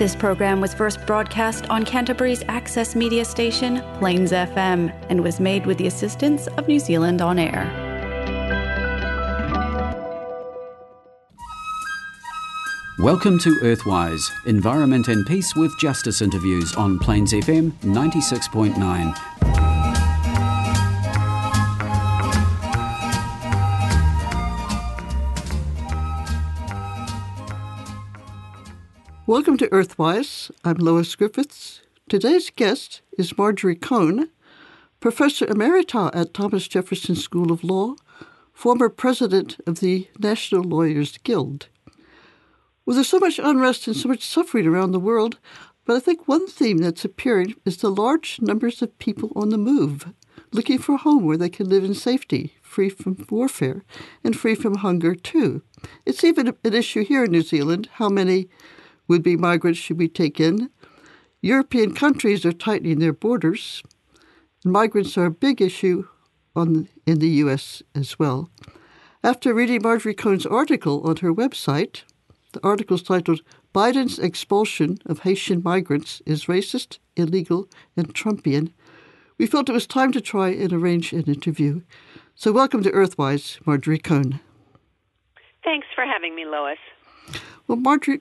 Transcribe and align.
This 0.00 0.16
program 0.16 0.62
was 0.62 0.72
first 0.72 1.04
broadcast 1.04 1.68
on 1.68 1.84
Canterbury's 1.84 2.42
access 2.48 2.96
media 2.96 3.22
station, 3.22 3.82
Plains 3.98 4.32
FM, 4.32 4.90
and 5.10 5.22
was 5.22 5.38
made 5.38 5.66
with 5.66 5.76
the 5.76 5.88
assistance 5.88 6.46
of 6.56 6.66
New 6.66 6.78
Zealand 6.78 7.20
On 7.20 7.38
Air. 7.38 7.66
Welcome 12.98 13.38
to 13.40 13.50
Earthwise, 13.56 14.22
Environment 14.46 15.08
and 15.08 15.26
Peace 15.26 15.54
with 15.54 15.78
Justice 15.78 16.22
interviews 16.22 16.74
on 16.76 16.98
Plains 16.98 17.34
FM 17.34 17.72
96.9. 17.82 19.29
Welcome 29.30 29.58
to 29.58 29.68
Earthwise. 29.68 30.50
I'm 30.64 30.78
Lois 30.78 31.14
Griffiths. 31.14 31.82
Today's 32.08 32.50
guest 32.50 33.00
is 33.16 33.38
Marjorie 33.38 33.76
Cohn, 33.76 34.28
Professor 34.98 35.46
Emerita 35.46 36.10
at 36.12 36.34
Thomas 36.34 36.66
Jefferson 36.66 37.14
School 37.14 37.52
of 37.52 37.62
Law, 37.62 37.94
former 38.52 38.88
president 38.88 39.56
of 39.68 39.78
the 39.78 40.08
National 40.18 40.64
Lawyers 40.64 41.16
Guild. 41.18 41.68
Well, 42.84 42.96
there's 42.96 43.08
so 43.08 43.20
much 43.20 43.38
unrest 43.38 43.86
and 43.86 43.94
so 43.94 44.08
much 44.08 44.24
suffering 44.24 44.66
around 44.66 44.90
the 44.90 44.98
world, 44.98 45.38
but 45.84 45.94
I 45.94 46.00
think 46.00 46.26
one 46.26 46.48
theme 46.48 46.78
that's 46.78 47.04
appearing 47.04 47.54
is 47.64 47.76
the 47.76 47.88
large 47.88 48.40
numbers 48.42 48.82
of 48.82 48.98
people 48.98 49.30
on 49.36 49.50
the 49.50 49.58
move, 49.58 50.12
looking 50.50 50.78
for 50.78 50.96
a 50.96 50.98
home 50.98 51.24
where 51.24 51.38
they 51.38 51.48
can 51.48 51.68
live 51.68 51.84
in 51.84 51.94
safety, 51.94 52.56
free 52.62 52.88
from 52.88 53.24
warfare, 53.30 53.84
and 54.24 54.36
free 54.36 54.56
from 54.56 54.78
hunger, 54.78 55.14
too. 55.14 55.62
It's 56.04 56.24
even 56.24 56.48
an 56.48 56.74
issue 56.74 57.04
here 57.04 57.22
in 57.22 57.30
New 57.30 57.42
Zealand 57.42 57.88
how 57.92 58.08
many 58.08 58.48
would 59.10 59.22
be 59.22 59.36
migrants 59.36 59.78
should 59.78 59.98
we 59.98 60.08
take 60.08 60.40
in. 60.40 60.70
European 61.42 61.94
countries 61.94 62.46
are 62.46 62.52
tightening 62.52 63.00
their 63.00 63.12
borders. 63.12 63.82
Migrants 64.64 65.18
are 65.18 65.26
a 65.26 65.30
big 65.30 65.60
issue 65.60 66.06
on, 66.56 66.88
in 67.06 67.18
the 67.18 67.28
U.S. 67.44 67.82
as 67.94 68.18
well. 68.18 68.48
After 69.22 69.52
reading 69.52 69.82
Marjorie 69.82 70.14
Cohn's 70.14 70.46
article 70.46 71.02
on 71.06 71.16
her 71.16 71.34
website, 71.34 72.04
the 72.52 72.64
article 72.64 72.94
is 72.94 73.02
titled 73.02 73.42
Biden's 73.74 74.18
Expulsion 74.18 74.98
of 75.04 75.20
Haitian 75.20 75.60
Migrants 75.62 76.22
is 76.24 76.46
Racist, 76.46 76.98
Illegal, 77.16 77.68
and 77.96 78.14
Trumpian, 78.14 78.72
we 79.38 79.46
felt 79.46 79.70
it 79.70 79.72
was 79.72 79.86
time 79.86 80.12
to 80.12 80.20
try 80.20 80.50
and 80.50 80.70
arrange 80.70 81.14
an 81.14 81.24
interview. 81.24 81.80
So, 82.34 82.52
welcome 82.52 82.82
to 82.82 82.90
Earthwise, 82.90 83.58
Marjorie 83.66 83.98
Cohn. 83.98 84.38
Thanks 85.64 85.86
for 85.94 86.04
having 86.04 86.34
me, 86.36 86.44
Lois. 86.44 86.78
Well, 87.66 87.78
Marjorie, 87.78 88.20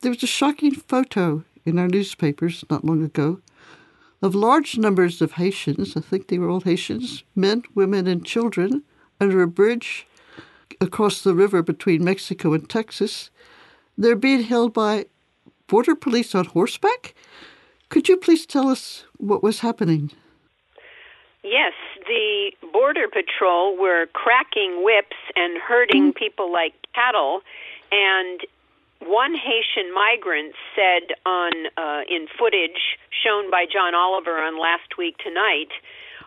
there 0.00 0.10
was 0.10 0.22
a 0.22 0.26
shocking 0.26 0.74
photo 0.74 1.44
in 1.64 1.78
our 1.78 1.88
newspapers 1.88 2.64
not 2.70 2.84
long 2.84 3.04
ago 3.04 3.40
of 4.22 4.34
large 4.34 4.76
numbers 4.76 5.22
of 5.22 5.32
Haitians, 5.32 5.96
I 5.96 6.00
think 6.00 6.28
they 6.28 6.38
were 6.38 6.50
all 6.50 6.60
Haitians, 6.60 7.24
men, 7.34 7.62
women, 7.74 8.06
and 8.06 8.24
children, 8.24 8.82
under 9.18 9.42
a 9.42 9.48
bridge 9.48 10.06
across 10.80 11.22
the 11.22 11.34
river 11.34 11.62
between 11.62 12.04
Mexico 12.04 12.52
and 12.52 12.68
Texas. 12.68 13.30
They're 13.96 14.16
being 14.16 14.42
held 14.42 14.74
by 14.74 15.06
border 15.68 15.94
police 15.94 16.34
on 16.34 16.46
horseback. 16.46 17.14
Could 17.88 18.08
you 18.08 18.16
please 18.16 18.44
tell 18.44 18.68
us 18.68 19.04
what 19.16 19.42
was 19.42 19.60
happening? 19.60 20.10
Yes, 21.42 21.72
the 22.06 22.52
Border 22.72 23.08
Patrol 23.08 23.76
were 23.76 24.06
cracking 24.12 24.84
whips 24.84 25.16
and 25.34 25.58
herding 25.58 26.12
mm. 26.12 26.16
people 26.16 26.52
like 26.52 26.74
cattle, 26.94 27.40
and 27.90 28.40
one 29.00 29.34
Haitian 29.34 29.92
migrant 29.94 30.54
said 30.76 31.16
on 31.24 31.52
uh, 31.76 32.02
in 32.08 32.26
footage 32.38 32.98
shown 33.10 33.50
by 33.50 33.64
John 33.64 33.94
Oliver 33.94 34.38
on 34.38 34.60
Last 34.60 34.96
Week 34.98 35.16
Tonight, 35.18 35.72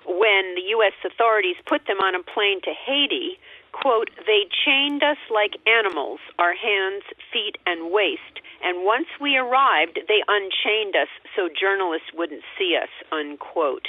when 0.06 0.56
the 0.56 0.66
U.S. 0.78 0.94
authorities 1.06 1.56
put 1.66 1.88
them 1.88 2.02
on 2.02 2.16
a 2.16 2.24
plane 2.24 2.60
to 2.62 2.74
Haiti, 2.74 3.40
quote, 3.72 4.10
they 4.26 4.50
chained 4.66 5.02
us 5.02 5.18
like 5.32 5.56
animals, 5.66 6.20
our 6.38 6.54
hands, 6.54 7.04
feet, 7.32 7.58
and 7.66 7.92
waist. 7.92 8.42
And 8.64 8.86
once 8.86 9.08
we 9.20 9.38
arrived, 9.38 10.00
they 10.08 10.24
unchained 10.28 10.96
us 10.96 11.12
so 11.36 11.48
journalists 11.48 12.12
wouldn't 12.14 12.44
see 12.58 12.76
us, 12.76 12.92
unquote. 13.12 13.88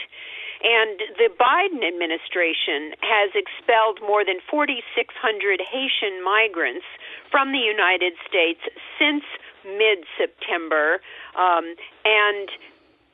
And 0.65 0.99
the 1.21 1.29
Biden 1.29 1.87
administration 1.87 2.97
has 3.05 3.31
expelled 3.37 4.01
more 4.01 4.25
than 4.25 4.41
4,600 4.51 5.61
Haitian 5.61 6.25
migrants 6.25 6.87
from 7.31 7.53
the 7.53 7.59
United 7.59 8.15
States 8.29 8.61
since 8.99 9.25
mid 9.65 10.05
September. 10.19 11.01
Um, 11.37 11.75
and 12.05 12.49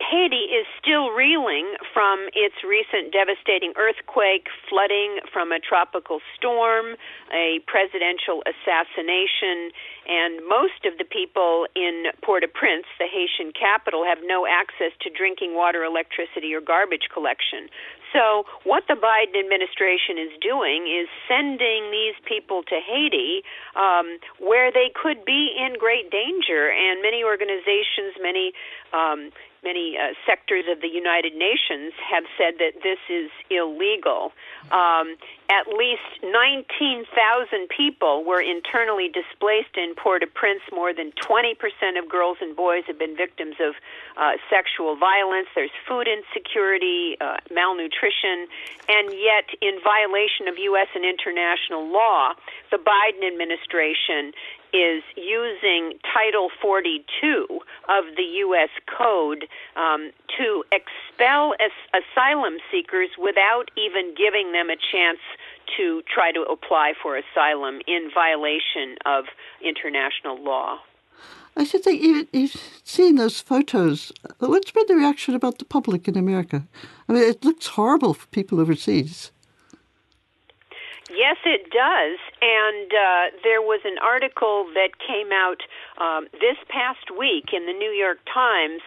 Haiti 0.00 0.48
is 0.48 0.64
still 0.80 1.12
reeling 1.12 1.76
from 1.92 2.32
its 2.32 2.64
recent 2.64 3.12
devastating 3.12 3.76
earthquake, 3.76 4.48
flooding 4.68 5.20
from 5.30 5.52
a 5.52 5.60
tropical 5.60 6.20
storm, 6.34 6.96
a 7.28 7.60
presidential 7.68 8.40
assassination, 8.48 9.70
and 10.08 10.40
most 10.48 10.88
of 10.88 10.96
the 10.96 11.04
people 11.04 11.68
in 11.76 12.08
Port 12.24 12.44
au 12.44 12.48
Prince, 12.48 12.88
the 12.98 13.06
Haitian 13.06 13.52
capital, 13.52 14.02
have 14.08 14.24
no 14.24 14.48
access 14.48 14.96
to 15.04 15.10
drinking 15.12 15.54
water, 15.54 15.84
electricity, 15.84 16.54
or 16.56 16.64
garbage 16.64 17.12
collection. 17.12 17.68
So, 18.12 18.44
what 18.64 18.84
the 18.88 18.98
Biden 18.98 19.38
administration 19.38 20.18
is 20.18 20.34
doing 20.42 20.90
is 20.90 21.06
sending 21.30 21.90
these 21.90 22.18
people 22.26 22.62
to 22.66 22.76
Haiti 22.82 23.42
um, 23.76 24.18
where 24.38 24.72
they 24.72 24.90
could 24.90 25.24
be 25.24 25.54
in 25.54 25.78
great 25.78 26.10
danger. 26.10 26.70
And 26.70 27.02
many 27.02 27.22
organizations, 27.22 28.18
many 28.20 28.52
um, 28.92 29.30
many 29.62 29.96
uh, 29.96 30.14
sectors 30.26 30.64
of 30.70 30.80
the 30.80 30.88
United 30.88 31.34
Nations 31.34 31.92
have 32.00 32.24
said 32.38 32.54
that 32.58 32.80
this 32.82 32.98
is 33.08 33.30
illegal. 33.50 34.32
Um, 34.72 35.16
at 35.50 35.66
least 35.68 36.22
19,000 36.22 37.68
people 37.68 38.24
were 38.24 38.40
internally 38.40 39.08
displaced 39.08 39.76
in 39.76 39.94
Port-au-Prince. 39.94 40.62
More 40.72 40.94
than 40.94 41.12
20% 41.12 41.56
of 41.98 42.08
girls 42.08 42.38
and 42.40 42.54
boys 42.54 42.84
have 42.86 42.98
been 42.98 43.16
victims 43.16 43.56
of 43.60 43.74
uh, 44.16 44.38
sexual 44.48 44.96
violence. 44.96 45.48
There's 45.54 45.74
food 45.86 46.06
insecurity, 46.06 47.16
uh, 47.20 47.36
malnutrition, 47.50 48.46
and 48.88 49.12
yet, 49.12 49.50
in 49.60 49.80
violation 49.82 50.48
of 50.48 50.56
U.S. 50.56 50.88
and 50.94 51.04
international 51.04 51.90
law, 51.90 52.32
the 52.70 52.78
Biden 52.78 53.26
administration 53.26 54.32
is 54.72 55.02
using 55.16 55.98
Title 56.14 56.48
42 56.60 57.46
of 57.88 58.04
the 58.16 58.22
U.S. 58.46 58.70
Code 58.86 59.46
um, 59.76 60.10
to 60.38 60.64
expel 60.72 61.54
as- 61.60 62.02
asylum 62.02 62.58
seekers 62.70 63.10
without 63.18 63.70
even 63.76 64.14
giving 64.14 64.52
them 64.52 64.70
a 64.70 64.76
chance 64.76 65.18
to 65.76 66.02
try 66.12 66.32
to 66.32 66.42
apply 66.42 66.94
for 67.00 67.16
asylum 67.16 67.80
in 67.86 68.10
violation 68.12 68.96
of 69.06 69.24
international 69.62 70.42
law. 70.42 70.78
I 71.56 71.64
should 71.64 71.82
think 71.82 72.02
you, 72.02 72.26
you've 72.32 72.56
seen 72.84 73.16
those 73.16 73.40
photos. 73.40 74.12
What's 74.38 74.70
been 74.70 74.86
the 74.86 74.96
reaction 74.96 75.34
about 75.34 75.58
the 75.58 75.64
public 75.64 76.08
in 76.08 76.16
America? 76.16 76.66
I 77.08 77.12
mean, 77.12 77.22
it 77.22 77.44
looks 77.44 77.66
horrible 77.66 78.14
for 78.14 78.26
people 78.28 78.60
overseas. 78.60 79.32
Yes, 81.10 81.36
it 81.44 81.70
does. 81.70 82.18
And 82.40 82.90
uh, 82.92 83.36
there 83.42 83.60
was 83.60 83.80
an 83.84 83.98
article 83.98 84.70
that 84.74 84.94
came 84.98 85.32
out 85.32 85.60
um, 85.98 86.28
this 86.32 86.56
past 86.68 87.10
week 87.10 87.50
in 87.52 87.66
the 87.66 87.74
New 87.74 87.90
York 87.90 88.18
Times 88.32 88.82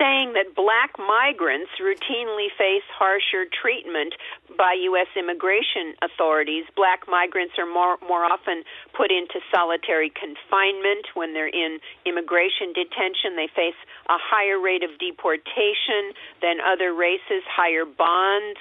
saying 0.00 0.32
that 0.32 0.56
black 0.56 0.96
migrants 0.96 1.70
routinely 1.76 2.48
face 2.56 2.86
harsher 2.88 3.44
treatment 3.44 4.14
by 4.56 4.72
U.S. 4.88 5.12
immigration 5.12 5.92
authorities. 6.00 6.64
Black 6.74 7.04
migrants 7.06 7.54
are 7.60 7.68
more, 7.68 8.00
more 8.08 8.24
often 8.24 8.64
put 8.96 9.12
into 9.12 9.44
solitary 9.52 10.08
confinement 10.08 11.12
when 11.12 11.34
they're 11.34 11.52
in 11.52 11.78
immigration 12.08 12.72
detention. 12.72 13.36
They 13.36 13.52
face 13.52 13.76
a 14.08 14.16
higher 14.16 14.58
rate 14.58 14.82
of 14.82 14.96
deportation 14.96 16.16
than 16.40 16.64
other 16.64 16.96
races, 16.96 17.44
higher 17.44 17.84
bonds 17.84 18.58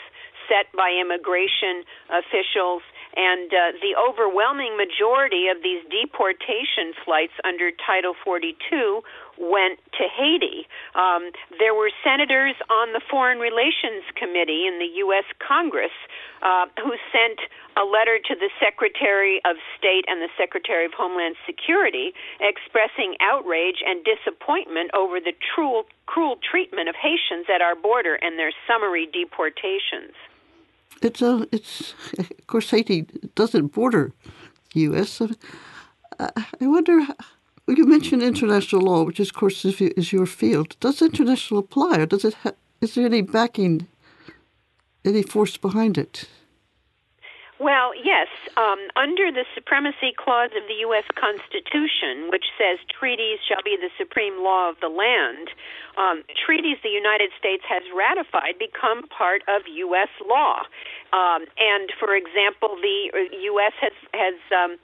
set 0.49 0.67
by 0.75 0.91
immigration 0.91 1.85
officials 2.09 2.81
and 3.15 3.49
uh, 3.49 3.73
the 3.81 3.97
overwhelming 3.97 4.77
majority 4.77 5.47
of 5.49 5.63
these 5.63 5.81
deportation 5.89 6.93
flights 7.03 7.33
under 7.43 7.71
Title 7.73 8.13
42 8.23 9.01
went 9.39 9.79
to 9.95 10.03
Haiti. 10.05 10.67
Um, 10.93 11.31
there 11.57 11.73
were 11.73 11.89
senators 12.03 12.55
on 12.69 12.93
the 12.93 13.01
Foreign 13.09 13.39
Relations 13.39 14.03
Committee 14.13 14.67
in 14.67 14.77
the 14.77 14.99
U.S. 15.07 15.25
Congress 15.39 15.95
uh, 16.43 16.67
who 16.77 16.93
sent 17.09 17.39
a 17.79 17.87
letter 17.87 18.19
to 18.19 18.35
the 18.35 18.51
Secretary 18.59 19.41
of 19.47 19.55
State 19.79 20.03
and 20.07 20.21
the 20.21 20.29
Secretary 20.37 20.85
of 20.85 20.91
Homeland 20.93 21.35
Security 21.47 22.11
expressing 22.43 23.15
outrage 23.23 23.79
and 23.79 24.03
disappointment 24.03 24.91
over 24.93 25.19
the 25.19 25.33
cruel, 25.55 25.87
cruel 26.05 26.35
treatment 26.43 26.89
of 26.89 26.95
Haitians 26.99 27.47
at 27.47 27.63
our 27.63 27.75
border 27.75 28.19
and 28.19 28.37
their 28.37 28.51
summary 28.67 29.07
deportations. 29.07 30.13
It's 31.01 31.21
a, 31.21 31.47
it's 31.51 31.93
of 32.17 32.47
course 32.47 32.69
Haiti 32.71 33.05
doesn't 33.35 33.67
border 33.67 34.11
the 34.73 34.81
U.S. 34.81 35.21
Uh, 35.21 35.27
I 36.19 36.67
wonder 36.67 36.99
Well, 37.65 37.77
you 37.77 37.85
mentioned 37.85 38.23
international 38.23 38.81
law, 38.81 39.03
which, 39.03 39.19
is, 39.19 39.29
of 39.29 39.35
course, 39.35 39.63
is 39.63 40.11
your 40.11 40.25
field. 40.25 40.75
Does 40.79 41.01
international 41.01 41.59
apply, 41.59 41.99
or 41.99 42.05
does 42.07 42.25
it? 42.25 42.33
Ha- 42.43 42.53
is 42.81 42.95
there 42.95 43.05
any 43.05 43.21
backing, 43.21 43.87
any 45.05 45.21
force 45.21 45.55
behind 45.57 45.97
it? 45.97 46.27
Well, 47.59 47.91
yes. 47.91 48.31
Um, 48.55 48.79
under 48.95 49.35
the 49.35 49.43
Supremacy 49.53 50.15
Clause 50.15 50.55
of 50.55 50.63
the 50.71 50.79
U.S. 50.87 51.03
Constitution, 51.19 52.31
which 52.31 52.47
says 52.55 52.79
treaties 52.87 53.39
shall 53.43 53.59
be 53.67 53.75
the 53.75 53.91
supreme 53.99 54.39
law 54.39 54.71
of 54.71 54.79
the 54.79 54.87
land, 54.87 55.51
um, 55.99 56.23
treaties 56.39 56.79
the 56.83 56.95
United 56.95 57.35
States 57.37 57.63
has 57.67 57.83
ratified 57.91 58.55
become 58.55 59.03
part 59.11 59.43
of 59.51 59.67
U.S. 59.67 60.07
law. 60.23 60.63
Um, 61.11 61.43
and, 61.59 61.91
for 61.99 62.15
example, 62.15 62.79
the 62.79 63.11
U.S. 63.51 63.75
Uh, 63.75 63.91
has 63.91 63.95
has 64.15 64.39
um, 64.55 64.79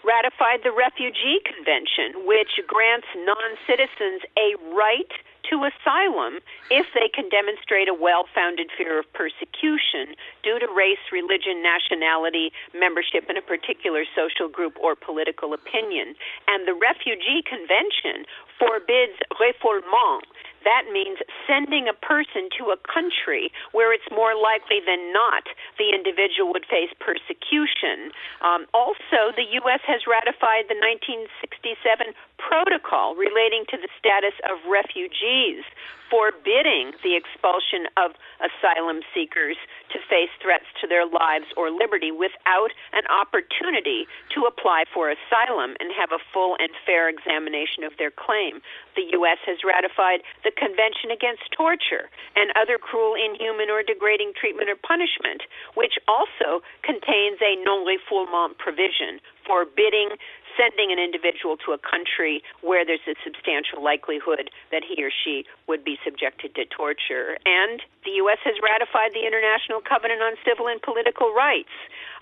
ratified 0.00 0.64
the 0.64 0.72
Refugee 0.72 1.44
Convention, 1.44 2.24
which 2.24 2.56
grants 2.64 3.12
non 3.12 3.60
citizens 3.68 4.24
a 4.40 4.56
right 4.72 5.12
to 5.50 5.66
asylum 5.66 6.40
if 6.70 6.86
they 6.94 7.08
can 7.08 7.28
demonstrate 7.28 7.88
a 7.88 7.94
well 7.94 8.24
founded 8.34 8.70
fear 8.76 8.98
of 8.98 9.06
persecution 9.12 10.14
due 10.42 10.58
to 10.58 10.66
race, 10.70 11.02
religion, 11.12 11.62
nationality, 11.62 12.52
membership 12.74 13.28
in 13.28 13.36
a 13.36 13.42
particular 13.42 14.04
social 14.14 14.48
group, 14.48 14.74
or 14.80 14.94
political 14.94 15.54
opinion. 15.54 16.14
And 16.48 16.66
the 16.66 16.74
Refugee 16.74 17.42
Convention 17.46 18.26
forbids 18.58 19.16
refoulement, 19.36 20.26
that 20.66 20.90
means 20.90 21.22
sending 21.46 21.86
a 21.86 21.94
person 21.94 22.50
to 22.58 22.74
a 22.74 22.78
country 22.82 23.54
where 23.70 23.94
it's 23.94 24.10
more 24.10 24.34
likely 24.34 24.82
than 24.82 25.14
not 25.14 25.46
the 25.78 25.94
individual 25.94 26.50
would 26.50 26.66
face 26.66 26.90
persecution. 26.98 28.10
Um, 28.42 28.66
also, 28.74 29.30
the 29.38 29.46
U.S. 29.62 29.80
has 29.86 30.10
ratified 30.10 30.66
the 30.66 30.74
1967 30.74 32.10
protocol 32.42 33.14
relating 33.14 33.62
to 33.70 33.78
the 33.78 33.88
status 33.94 34.34
of 34.50 34.58
refugees, 34.66 35.62
forbidding 36.10 36.92
the 37.02 37.16
expulsion 37.16 37.90
of 37.96 38.14
asylum 38.38 39.02
seekers 39.14 39.56
to 39.90 39.98
face 40.06 40.32
threats 40.42 40.66
to 40.80 40.86
their 40.86 41.06
lives 41.06 41.46
or 41.56 41.70
liberty 41.70 42.10
without 42.10 42.70
an 42.92 43.06
opportunity 43.10 44.06
to 44.34 44.46
apply 44.46 44.84
for 44.92 45.10
asylum 45.10 45.74
and 45.80 45.90
have 45.94 46.12
a 46.12 46.22
full 46.32 46.56
and 46.58 46.70
fair 46.84 47.08
examination 47.08 47.82
of 47.82 47.96
their 47.98 48.10
claim. 48.10 48.62
The 48.94 49.08
U.S. 49.18 49.38
has 49.46 49.60
ratified 49.66 50.22
the 50.44 50.54
Convention 50.54 51.10
Against 51.10 51.44
Torture 51.52 52.08
and 52.34 52.52
other 52.56 52.78
cruel, 52.78 53.14
inhuman, 53.14 53.68
or 53.68 53.82
degrading 53.82 54.32
treatment 54.38 54.70
or 54.70 54.76
punishment, 54.76 55.42
which 55.74 55.98
also 56.08 56.64
contains 56.82 57.38
a 57.42 57.60
non 57.60 57.84
refoulement 57.84 58.58
provision 58.58 59.20
forbidding 59.46 60.10
sending 60.56 60.90
an 60.90 60.98
individual 60.98 61.56
to 61.68 61.72
a 61.72 61.80
country 61.80 62.42
where 62.64 62.84
there's 62.84 63.04
a 63.06 63.14
substantial 63.22 63.84
likelihood 63.84 64.50
that 64.72 64.82
he 64.82 64.98
or 65.04 65.12
she 65.12 65.44
would 65.68 65.84
be 65.84 66.00
subjected 66.02 66.56
to 66.56 66.64
torture. 66.66 67.38
And 67.44 67.80
the 68.04 68.18
U.S. 68.24 68.40
has 68.44 68.56
ratified 68.64 69.12
the 69.12 69.28
International 69.28 69.84
Covenant 69.84 70.24
on 70.24 70.34
Civil 70.42 70.66
and 70.66 70.80
Political 70.80 71.34
Rights, 71.34 71.72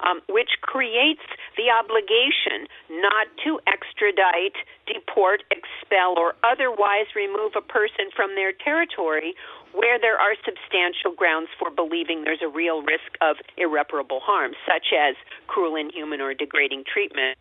um, 0.02 0.20
which 0.28 0.60
creates 0.60 1.25
the 1.56 1.70
obligation 1.70 2.66
not 2.90 3.31
to 3.46 3.60
extradite, 3.70 4.58
deport, 4.90 5.46
expel, 5.54 6.19
or 6.19 6.34
otherwise 6.42 7.08
remove 7.14 7.54
a 7.56 7.64
person 7.64 8.10
from 8.14 8.34
their 8.34 8.52
territory 8.52 9.34
where 9.75 9.98
there 9.98 10.16
are 10.16 10.38
substantial 10.46 11.12
grounds 11.12 11.50
for 11.58 11.69
believing 11.69 12.22
there's 12.22 12.42
a 12.42 12.48
real 12.48 12.82
risk 12.82 13.19
of 13.20 13.37
irreparable 13.58 14.20
harm, 14.22 14.52
such 14.64 14.94
as 14.94 15.16
cruel, 15.46 15.75
inhuman, 15.75 16.20
or 16.20 16.32
degrading 16.32 16.84
treatment. 16.87 17.37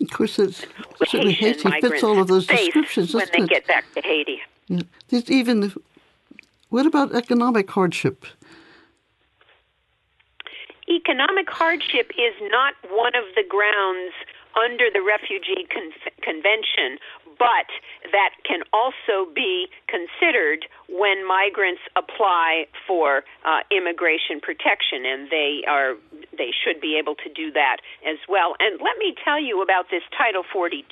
Of 0.00 0.10
course, 0.10 0.38
it's 0.38 0.64
certainly 1.06 1.32
Haiti 1.32 1.68
fits 1.80 2.04
all 2.04 2.20
of 2.20 2.28
those 2.28 2.46
descriptions, 2.46 3.14
when 3.14 3.26
they 3.32 3.42
it? 3.42 3.50
get 3.50 3.66
back 3.66 3.84
to 3.94 4.00
Haiti. 4.00 4.40
Yeah. 4.68 4.82
There's 5.08 5.30
even 5.30 5.72
what 6.68 6.86
about 6.86 7.14
economic 7.14 7.70
hardship? 7.70 8.26
Economic 10.88 11.50
hardship 11.50 12.10
is 12.16 12.34
not 12.50 12.74
one 12.90 13.14
of 13.14 13.24
the 13.34 13.44
grounds 13.46 14.12
under 14.56 14.88
the 14.92 15.02
Refugee 15.02 15.66
Con- 15.72 15.92
Convention, 16.22 16.98
but 17.38 17.68
that 18.12 18.34
can 18.44 18.60
also 18.72 19.30
be 19.34 19.68
considered 19.88 20.68
when 20.88 21.26
migrants 21.26 21.82
apply 21.96 22.68
for 22.86 23.24
uh, 23.44 23.60
immigration 23.72 24.40
protection, 24.40 25.04
and 25.04 25.28
they 25.32 25.64
are 25.66 25.96
they 26.36 26.54
should 26.54 26.80
be 26.80 26.96
able 26.96 27.16
to 27.16 27.28
do 27.32 27.50
that 27.52 27.82
as 28.06 28.16
well. 28.28 28.54
And 28.60 28.78
let 28.78 28.96
me 28.96 29.16
tell 29.24 29.40
you 29.42 29.60
about 29.60 29.90
this 29.90 30.06
Title 30.14 30.44
42, 30.46 30.86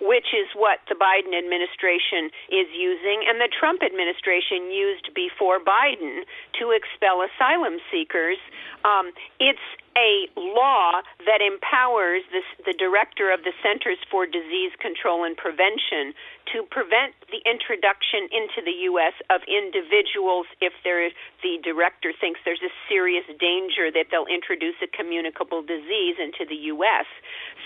which 0.00 0.30
is 0.32 0.46
what 0.54 0.78
the 0.88 0.94
Biden 0.94 1.34
administration 1.34 2.30
is 2.48 2.70
using, 2.72 3.26
and 3.26 3.40
the 3.40 3.50
Trump 3.50 3.82
administration 3.82 4.70
used 4.70 5.10
before 5.14 5.58
Biden 5.58 6.22
to 6.62 6.70
expel 6.70 7.26
asylum 7.26 7.82
seekers. 7.90 8.38
Um, 8.86 9.10
it's 9.40 9.64
a 9.98 10.30
law 10.38 11.02
that 11.26 11.42
empowers 11.42 12.22
this, 12.30 12.46
the 12.62 12.76
director 12.78 13.34
of 13.34 13.42
the 13.42 13.52
Centers 13.62 13.98
for 14.10 14.26
Disease 14.26 14.70
Control 14.78 15.24
and 15.24 15.36
Prevention 15.36 16.14
to 16.52 16.64
prevent 16.70 17.14
the 17.32 17.40
introduction 17.48 18.28
into 18.32 18.60
the 18.64 18.88
U.S. 18.92 19.14
of 19.30 19.40
individuals 19.48 20.46
if 20.60 20.72
there, 20.84 21.10
the 21.42 21.58
director 21.62 22.12
thinks 22.12 22.40
there's 22.44 22.62
a 22.64 22.72
serious 22.88 23.24
danger 23.40 23.90
that 23.92 24.08
they'll 24.10 24.28
introduce 24.28 24.76
a 24.82 24.88
communicable 24.88 25.62
disease 25.62 26.16
into 26.20 26.44
the 26.48 26.72
U.S. 26.76 27.06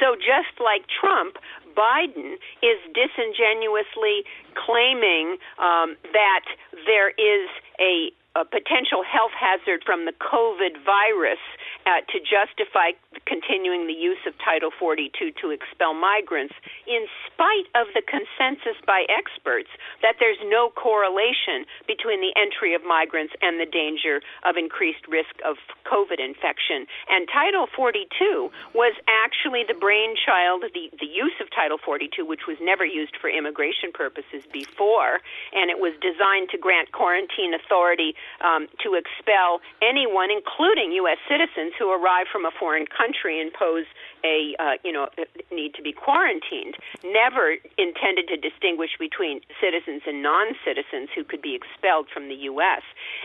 So 0.00 0.16
just 0.16 0.58
like 0.60 0.86
Trump, 0.88 1.36
Biden 1.74 2.38
is 2.62 2.78
disingenuously 2.94 4.24
claiming 4.54 5.38
um, 5.58 5.96
that 6.12 6.44
there 6.86 7.10
is 7.10 7.48
a 7.80 8.10
a 8.34 8.44
potential 8.44 9.04
health 9.04 9.34
hazard 9.36 9.84
from 9.84 10.04
the 10.08 10.16
COVID 10.16 10.80
virus 10.84 11.42
uh, 11.84 12.00
to 12.08 12.18
justify 12.20 12.96
continuing 13.26 13.86
the 13.86 13.96
use 13.96 14.20
of 14.26 14.32
Title 14.40 14.70
42 14.72 15.32
to 15.42 15.50
expel 15.50 15.92
migrants, 15.92 16.54
in 16.88 17.04
spite 17.28 17.68
of 17.76 17.92
the 17.92 18.00
consensus 18.00 18.80
by 18.86 19.04
experts 19.12 19.68
that 20.00 20.16
there's 20.16 20.40
no 20.48 20.70
correlation 20.72 21.68
between 21.86 22.24
the 22.24 22.32
entry 22.40 22.74
of 22.74 22.80
migrants 22.84 23.34
and 23.42 23.60
the 23.60 23.68
danger 23.68 24.24
of 24.48 24.56
increased 24.56 25.04
risk 25.08 25.36
of 25.44 25.60
COVID 25.84 26.16
infection. 26.16 26.88
And 27.12 27.28
Title 27.28 27.68
42 27.68 28.48
was 28.72 28.96
actually 29.08 29.64
the 29.68 29.76
brainchild, 29.76 30.64
the, 30.72 30.88
the 30.96 31.10
use 31.10 31.36
of 31.40 31.52
Title 31.52 31.76
42, 31.76 32.24
which 32.24 32.48
was 32.48 32.56
never 32.62 32.86
used 32.86 33.16
for 33.20 33.28
immigration 33.28 33.92
purposes 33.92 34.48
before, 34.48 35.20
and 35.52 35.68
it 35.68 35.78
was 35.78 35.92
designed 36.00 36.48
to 36.50 36.58
grant 36.58 36.92
quarantine 36.92 37.52
authority 37.52 38.16
um, 38.40 38.68
to 38.82 38.94
expel 38.94 39.60
anyone, 39.80 40.30
including 40.30 40.92
U.S. 41.04 41.18
citizens 41.28 41.72
who 41.78 41.90
arrive 41.90 42.26
from 42.30 42.44
a 42.44 42.50
foreign 42.58 42.86
country 42.86 43.40
and 43.40 43.52
pose 43.52 43.86
a 44.24 44.54
uh, 44.58 44.78
you 44.84 44.92
know 44.92 45.08
need 45.50 45.74
to 45.74 45.82
be 45.82 45.92
quarantined. 45.92 46.76
Never 47.04 47.56
intended 47.78 48.28
to 48.28 48.36
distinguish 48.36 48.90
between 48.98 49.40
citizens 49.60 50.02
and 50.06 50.22
non-citizens 50.22 51.10
who 51.14 51.24
could 51.24 51.42
be 51.42 51.54
expelled 51.54 52.08
from 52.12 52.28
the 52.28 52.38
U.S. 52.52 52.82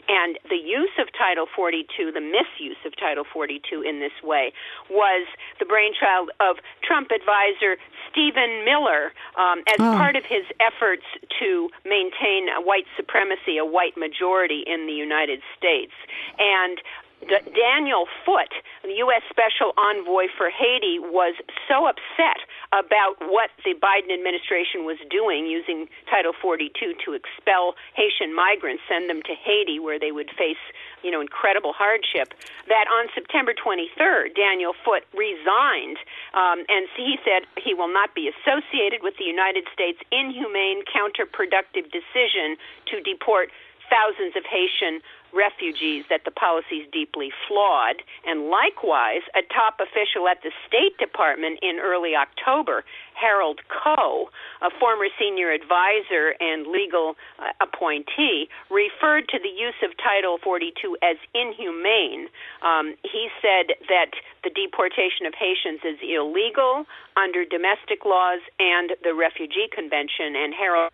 And 0.07 0.37
the 0.49 0.57
use 0.57 0.93
of 0.99 1.07
Title 1.13 1.45
42, 1.53 2.11
the 2.11 2.21
misuse 2.21 2.79
of 2.85 2.95
Title 2.97 3.23
42 3.25 3.81
in 3.81 3.99
this 3.99 4.15
way, 4.23 4.53
was 4.89 5.27
the 5.59 5.65
brainchild 5.65 6.31
of 6.39 6.57
Trump 6.81 7.11
advisor 7.11 7.77
Stephen 8.09 8.65
Miller 8.65 9.13
um, 9.37 9.61
as 9.67 9.79
oh. 9.79 9.93
part 9.97 10.15
of 10.15 10.23
his 10.25 10.45
efforts 10.59 11.05
to 11.39 11.69
maintain 11.85 12.49
a 12.49 12.61
white 12.61 12.87
supremacy, 12.95 13.57
a 13.57 13.65
white 13.65 13.97
majority 13.97 14.63
in 14.65 14.86
the 14.87 14.93
United 14.93 15.41
States. 15.57 15.93
And 16.39 16.79
Daniel 17.25 18.05
Foote, 18.23 18.53
the 18.83 18.93
U.S. 19.03 19.25
Special 19.29 19.73
Envoy 19.75 20.29
for 20.37 20.49
Haiti, 20.53 20.99
was 21.01 21.33
so 21.67 21.89
upset 21.89 22.45
about 22.71 23.17
what 23.27 23.49
the 23.65 23.73
Biden 23.73 24.13
administration 24.13 24.85
was 24.85 25.01
doing 25.09 25.49
using 25.49 25.89
Title 26.09 26.31
42 26.31 26.93
to 27.03 27.17
expel 27.17 27.73
Haitian 27.97 28.35
migrants, 28.35 28.83
send 28.87 29.09
them 29.09 29.25
to 29.25 29.33
Haiti 29.33 29.79
where 29.79 29.99
they 29.99 30.13
would 30.13 30.29
face, 30.37 30.61
you 31.03 31.09
know, 31.09 31.19
incredible 31.19 31.73
hardship, 31.73 32.37
that 32.69 32.85
on 32.87 33.09
September 33.15 33.51
23rd, 33.51 34.35
Daniel 34.37 34.77
Foote 34.85 35.03
resigned, 35.17 35.97
um, 36.37 36.63
and 36.69 36.85
he 36.95 37.17
said 37.25 37.49
he 37.57 37.73
will 37.73 37.91
not 37.91 38.13
be 38.13 38.29
associated 38.29 39.01
with 39.01 39.17
the 39.17 39.25
United 39.25 39.65
States' 39.73 39.99
inhumane, 40.13 40.85
counterproductive 40.85 41.89
decision 41.91 42.55
to 42.87 43.01
deport 43.01 43.49
thousands 43.89 44.35
of 44.35 44.43
Haitian 44.45 45.01
refugees 45.33 46.05
that 46.09 46.23
the 46.23 46.31
policy 46.31 46.83
is 46.83 46.87
deeply 46.91 47.31
flawed. 47.47 48.01
And 48.25 48.49
likewise, 48.49 49.23
a 49.35 49.43
top 49.53 49.79
official 49.79 50.27
at 50.27 50.41
the 50.43 50.51
State 50.67 50.97
Department 50.97 51.59
in 51.61 51.79
early 51.79 52.15
October, 52.15 52.83
Harold 53.13 53.59
Koh, 53.67 54.29
a 54.61 54.69
former 54.79 55.07
senior 55.19 55.51
advisor 55.51 56.35
and 56.39 56.67
legal 56.67 57.15
uh, 57.39 57.51
appointee, 57.59 58.49
referred 58.69 59.27
to 59.29 59.39
the 59.39 59.51
use 59.51 59.77
of 59.83 59.91
Title 59.97 60.37
42 60.43 60.97
as 61.03 61.17
inhumane. 61.33 62.27
Um, 62.63 62.95
he 63.03 63.29
said 63.41 63.75
that 63.89 64.11
the 64.43 64.49
deportation 64.49 65.25
of 65.25 65.33
Haitians 65.35 65.81
is 65.83 65.99
illegal 66.01 66.85
under 67.15 67.43
domestic 67.43 68.05
laws 68.05 68.39
and 68.59 68.93
the 69.03 69.13
Refugee 69.13 69.67
Convention, 69.71 70.35
and 70.35 70.53
Harold 70.53 70.91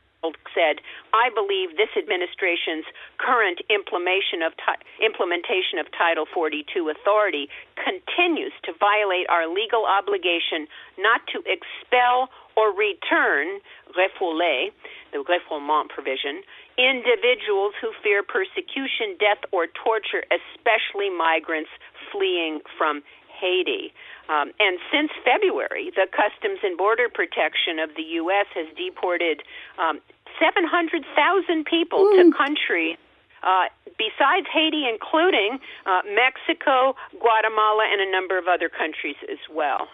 said, 0.56 0.80
I 1.12 1.28
believe 1.36 1.76
this 1.76 1.92
administration's 2.00 2.88
current 3.20 3.60
implementation 3.68 4.40
of, 4.40 4.56
implementation 5.04 5.84
of 5.84 5.92
Title 5.92 6.24
42 6.32 6.88
authority 6.88 7.52
continues 7.76 8.56
to 8.64 8.72
violate 8.80 9.28
our 9.28 9.52
legal 9.52 9.84
obligation 9.84 10.72
not 10.96 11.22
to 11.36 11.44
expel 11.44 12.32
or 12.56 12.72
return, 12.72 13.60
refouler, 13.98 14.72
the 15.12 15.20
refoulement 15.26 15.90
provision, 15.90 16.46
individuals 16.78 17.74
who 17.82 17.92
fear 18.02 18.24
persecution, 18.24 19.18
death, 19.20 19.42
or 19.52 19.68
torture, 19.68 20.24
especially 20.32 21.10
migrants 21.10 21.70
fleeing 22.12 22.62
from 22.78 23.02
Haiti. 23.42 23.92
Um, 24.30 24.52
and 24.60 24.80
since 24.92 25.12
February, 25.24 25.92
the 25.96 26.08
Customs 26.08 26.60
and 26.64 26.78
Border 26.78 27.10
Protection 27.10 27.80
of 27.80 27.96
the 27.96 28.04
U.S. 28.24 28.48
has 28.56 28.68
deported 28.78 29.44
um, 29.78 30.00
700,000 30.40 31.66
people 31.66 32.00
mm. 32.00 32.32
to 32.32 32.38
countries 32.38 32.98
uh, 33.44 33.66
besides 33.98 34.48
Haiti, 34.52 34.88
including 34.88 35.60
uh, 35.86 36.02
Mexico, 36.16 36.96
Guatemala, 37.20 37.88
and 37.92 38.02
a 38.02 38.12
number 38.12 38.38
of 38.38 38.48
other 38.48 38.70
countries 38.70 39.18
as 39.30 39.40
well. 39.52 39.88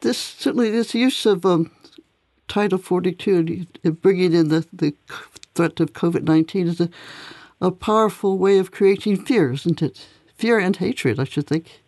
This 0.00 0.18
certainly 0.18 0.70
this 0.70 0.94
use 0.94 1.26
of 1.26 1.44
um, 1.46 1.70
Title 2.48 2.78
42 2.78 3.66
and 3.84 4.00
bringing 4.00 4.32
in 4.32 4.48
the, 4.48 4.66
the 4.72 4.94
threat 5.54 5.80
of 5.80 5.92
COVID 5.92 6.22
19 6.24 6.68
is 6.68 6.80
a, 6.80 6.90
a 7.60 7.70
powerful 7.70 8.38
way 8.38 8.58
of 8.58 8.70
creating 8.70 9.24
fear, 9.24 9.52
isn't 9.52 9.82
it? 9.82 10.06
Fear 10.36 10.58
and 10.58 10.76
hatred, 10.76 11.20
I 11.20 11.24
should 11.24 11.46
think. 11.46 11.83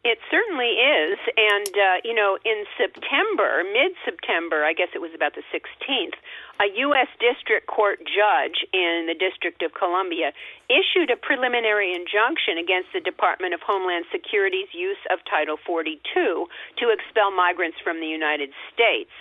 It 0.00 0.16
certainly 0.32 0.80
is. 0.80 1.20
And, 1.36 1.68
uh, 1.76 1.96
you 2.04 2.16
know, 2.16 2.38
in 2.40 2.64
September, 2.80 3.60
mid 3.68 3.92
September, 4.00 4.64
I 4.64 4.72
guess 4.72 4.88
it 4.96 5.00
was 5.04 5.12
about 5.12 5.36
the 5.36 5.44
16th, 5.52 6.16
a 6.56 6.72
U.S. 6.88 7.08
District 7.20 7.68
Court 7.68 8.00
judge 8.00 8.64
in 8.72 9.04
the 9.12 9.14
District 9.14 9.60
of 9.60 9.76
Columbia 9.76 10.32
issued 10.72 11.12
a 11.12 11.20
preliminary 11.20 11.92
injunction 11.92 12.56
against 12.56 12.96
the 12.96 13.04
Department 13.04 13.52
of 13.52 13.60
Homeland 13.60 14.08
Security's 14.08 14.72
use 14.72 15.00
of 15.12 15.20
Title 15.28 15.60
42 15.60 16.00
to 16.16 16.84
expel 16.88 17.28
migrants 17.28 17.76
from 17.84 18.00
the 18.00 18.08
United 18.08 18.56
States. 18.72 19.12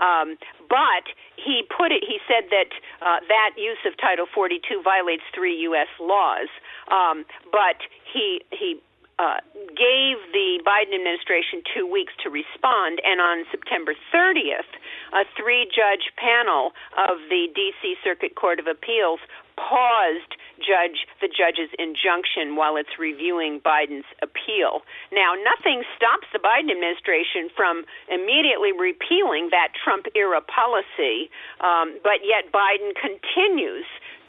Um, 0.00 0.40
but 0.72 1.12
he 1.36 1.60
put 1.68 1.92
it. 1.92 2.08
He 2.08 2.16
said 2.24 2.48
that 2.48 2.72
uh, 3.04 3.20
that 3.28 3.52
use 3.60 3.84
of 3.84 4.00
Title 4.00 4.24
42 4.32 4.80
violates 4.80 5.28
three 5.36 5.60
U.S. 5.68 5.92
laws. 6.00 6.48
Um, 6.88 7.28
but 7.52 7.84
he 8.08 8.40
he 8.48 8.80
uh, 9.18 9.40
gave 9.76 10.16
the 10.32 10.60
Biden 10.64 10.94
administration 10.96 11.62
two 11.74 11.86
weeks 11.86 12.12
to 12.24 12.30
respond, 12.30 13.00
and 13.04 13.20
on 13.20 13.44
September 13.50 13.94
30th, 14.12 14.70
a 15.12 15.24
three 15.36 15.68
judge 15.68 16.12
panel 16.16 16.72
of 16.96 17.18
the 17.28 17.48
D.C. 17.54 17.96
Circuit 18.02 18.34
Court 18.34 18.58
of 18.58 18.66
Appeals 18.66 19.20
paused 19.56 20.32
judge 20.58 21.04
the 21.20 21.28
judge's 21.28 21.68
injunction 21.76 22.56
while 22.56 22.76
it's 22.76 22.96
reviewing 22.98 23.60
Biden's 23.60 24.08
appeal. 24.22 24.86
Now, 25.12 25.34
nothing 25.36 25.82
stops 25.96 26.26
the 26.32 26.38
Biden 26.38 26.70
administration 26.70 27.50
from 27.52 27.84
immediately 28.08 28.72
repealing 28.72 29.50
that 29.50 29.74
Trump 29.76 30.06
era 30.14 30.40
policy, 30.40 31.28
um, 31.60 31.98
but 32.02 32.24
yet 32.24 32.48
Biden 32.54 32.94
continues 32.96 33.86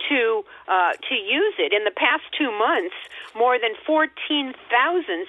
to 0.10 0.44
uh, 0.68 0.94
to 1.10 1.16
use 1.16 1.56
it. 1.60 1.74
In 1.74 1.84
the 1.84 1.96
past 1.96 2.24
two 2.38 2.52
months, 2.52 2.96
more 3.36 3.58
than 3.60 3.74
14,000 3.86 4.56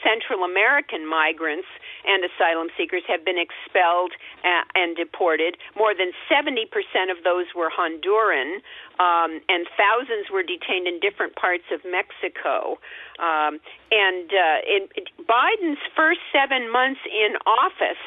Central 0.03 0.45
American 0.45 1.09
migrants 1.09 1.69
and 2.07 2.25
asylum 2.25 2.69
seekers 2.77 3.03
have 3.09 3.25
been 3.25 3.39
expelled 3.39 4.13
uh, 4.45 4.63
and 4.75 4.97
deported. 4.97 5.57
More 5.77 5.95
than 5.95 6.13
70% 6.31 6.69
of 7.11 7.25
those 7.25 7.47
were 7.57 7.71
Honduran, 7.73 8.61
um, 9.01 9.41
and 9.49 9.67
thousands 9.77 10.31
were 10.31 10.43
detained 10.43 10.87
in 10.87 11.01
different 11.01 11.35
parts 11.37 11.65
of 11.73 11.81
Mexico. 11.85 12.79
Um, 13.19 13.59
and 13.91 14.29
uh, 14.31 14.59
in, 14.69 14.83
in 14.97 15.05
Biden's 15.25 15.81
first 15.97 16.21
seven 16.33 16.71
months 16.71 17.01
in 17.07 17.37
office, 17.47 18.03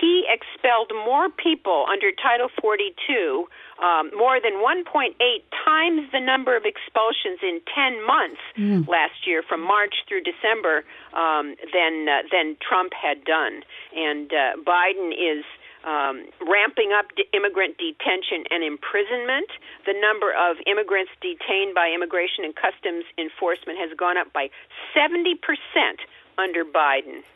he 0.00 0.24
expelled 0.28 0.90
more 1.06 1.28
people 1.30 1.86
under 1.90 2.10
Title 2.12 2.48
42 2.60 3.46
um, 3.82 4.10
more 4.16 4.38
than 4.38 4.62
1.8 4.62 5.18
times 5.64 6.06
the 6.12 6.20
number 6.20 6.56
of 6.56 6.64
expulsions 6.64 7.42
in 7.42 7.60
10 7.74 8.06
months 8.06 8.40
mm. 8.56 8.86
last 8.86 9.26
year, 9.26 9.42
from 9.42 9.60
March 9.60 10.06
through 10.08 10.22
December, 10.22 10.84
um, 11.12 11.56
than 11.74 12.06
uh, 12.08 12.22
than 12.30 12.56
Trump 12.62 12.92
had 12.94 13.24
done. 13.24 13.66
And 13.96 14.30
uh, 14.30 14.62
Biden 14.62 15.10
is 15.10 15.42
um, 15.82 16.30
ramping 16.46 16.94
up 16.94 17.10
de- 17.18 17.26
immigrant 17.34 17.74
detention 17.78 18.46
and 18.54 18.62
imprisonment. 18.62 19.50
The 19.84 19.98
number 19.98 20.30
of 20.30 20.62
immigrants 20.66 21.10
detained 21.18 21.74
by 21.74 21.90
Immigration 21.90 22.46
and 22.46 22.54
Customs 22.54 23.04
Enforcement 23.18 23.82
has 23.82 23.90
gone 23.98 24.16
up 24.16 24.32
by 24.32 24.46
70 24.94 25.42
percent 25.42 26.06
under 26.38 26.64
Biden. 26.64 27.26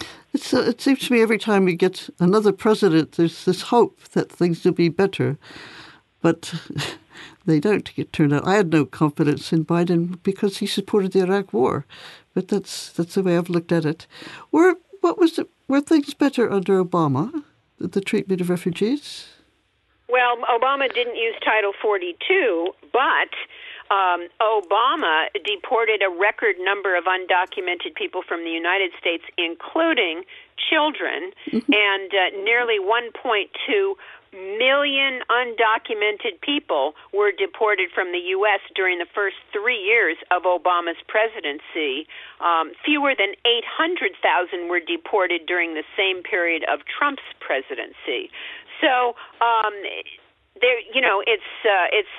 Uh, 0.00 0.60
it 0.60 0.80
seems 0.80 1.00
to 1.00 1.12
me 1.12 1.22
every 1.22 1.38
time 1.38 1.64
we 1.64 1.74
get 1.74 2.10
another 2.18 2.52
president, 2.52 3.12
there's 3.12 3.44
this 3.44 3.62
hope 3.62 4.00
that 4.10 4.30
things 4.30 4.64
will 4.64 4.72
be 4.72 4.88
better, 4.88 5.38
but 6.20 6.54
they 7.46 7.58
don't 7.58 7.94
get 7.94 8.12
turned 8.12 8.32
out. 8.32 8.46
I 8.46 8.54
had 8.54 8.70
no 8.70 8.84
confidence 8.84 9.52
in 9.52 9.64
Biden 9.64 10.22
because 10.22 10.58
he 10.58 10.66
supported 10.66 11.12
the 11.12 11.20
Iraq 11.20 11.52
War, 11.52 11.86
but 12.34 12.48
that's 12.48 12.92
that's 12.92 13.14
the 13.14 13.22
way 13.22 13.36
I've 13.36 13.48
looked 13.48 13.72
at 13.72 13.84
it. 13.84 14.06
Were 14.52 14.74
what 15.00 15.18
was 15.18 15.38
it? 15.38 15.48
Were 15.68 15.80
things 15.80 16.14
better 16.14 16.50
under 16.50 16.82
Obama? 16.84 17.44
The 17.78 18.00
treatment 18.00 18.40
of 18.40 18.50
refugees. 18.50 19.28
Well, 20.08 20.36
Obama 20.38 20.92
didn't 20.92 21.16
use 21.16 21.34
Title 21.44 21.72
42, 21.82 22.68
but 22.92 23.30
um, 23.90 24.28
Obama 24.40 25.26
deported 25.44 26.02
a 26.02 26.10
record 26.10 26.56
number 26.58 26.96
of 26.96 27.04
undocumented 27.04 27.94
people 27.94 28.22
from 28.26 28.44
the 28.44 28.50
United 28.50 28.90
States, 28.98 29.24
including 29.38 30.22
children, 30.56 31.30
mm-hmm. 31.46 31.72
and 31.72 32.10
uh, 32.10 32.42
nearly 32.42 32.78
1.2 32.80 33.94
million 34.32 35.22
undocumented 35.30 36.40
people 36.42 36.94
were 37.12 37.32
deported 37.32 37.90
from 37.94 38.12
the 38.12 38.20
U.S. 38.36 38.60
during 38.74 38.98
the 38.98 39.06
first 39.14 39.36
three 39.52 39.80
years 39.80 40.16
of 40.30 40.42
Obama's 40.42 41.00
presidency. 41.08 42.06
Um, 42.40 42.72
fewer 42.84 43.14
than 43.16 43.32
800,000 43.46 44.68
were 44.68 44.80
deported 44.80 45.46
during 45.46 45.74
the 45.74 45.84
same 45.96 46.22
period 46.22 46.64
of 46.68 46.80
Trump's 46.84 47.24
presidency. 47.40 48.30
So, 48.80 49.16
um, 49.40 49.72
there, 50.60 50.80
you 50.92 51.00
know, 51.00 51.22
it's 51.26 51.50
uh, 51.64 51.88
it's 51.92 52.12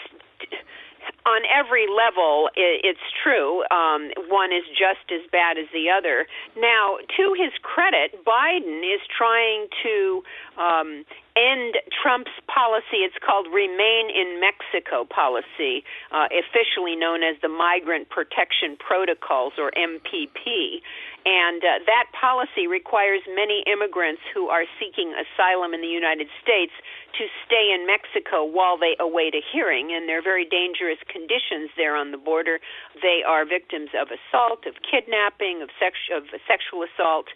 on 1.25 1.41
every 1.47 1.87
level, 1.87 2.49
it's 2.55 3.03
true. 3.23 3.63
Um, 3.69 4.11
one 4.29 4.51
is 4.51 4.63
just 4.71 5.11
as 5.11 5.21
bad 5.31 5.57
as 5.57 5.67
the 5.73 5.89
other. 5.89 6.27
Now, 6.55 6.97
to 7.17 7.35
his 7.37 7.51
credit, 7.61 8.23
Biden 8.25 8.79
is 8.81 9.01
trying 9.11 9.67
to 9.83 10.23
um, 10.57 11.05
end 11.37 11.77
Trump's 11.93 12.33
policy. 12.49 13.05
It's 13.05 13.17
called 13.21 13.45
Remain 13.53 14.09
in 14.09 14.41
Mexico 14.41 15.05
policy, 15.05 15.85
uh, 16.09 16.25
officially 16.33 16.97
known 16.97 17.21
as 17.21 17.37
the 17.45 17.47
Migrant 17.47 18.09
Protection 18.09 18.73
Protocols, 18.81 19.53
or 19.61 19.69
MPP. 19.77 20.81
And 21.29 21.61
uh, 21.61 21.83
that 21.85 22.09
policy 22.15 22.65
requires 22.65 23.21
many 23.29 23.61
immigrants 23.69 24.21
who 24.33 24.47
are 24.47 24.65
seeking 24.79 25.13
asylum 25.13 25.73
in 25.77 25.81
the 25.81 25.91
United 25.91 26.27
States 26.41 26.71
to 27.19 27.27
stay 27.45 27.69
in 27.69 27.85
Mexico 27.85 28.41
while 28.47 28.77
they 28.77 28.97
await 28.97 29.35
a 29.35 29.43
hearing. 29.53 29.93
And 29.93 30.09
they're 30.09 30.23
very 30.23 30.45
dangerous 30.45 30.97
conditions 31.05 31.69
there 31.77 31.95
on 31.95 32.09
the 32.09 32.17
border. 32.17 32.59
They 33.01 33.21
are 33.27 33.45
victims 33.45 33.89
of 33.93 34.09
assault, 34.09 34.65
of 34.65 34.79
kidnapping, 34.81 35.61
of, 35.61 35.69
sex- 35.77 36.09
of 36.09 36.25
sexual 36.47 36.81
assault. 36.87 37.27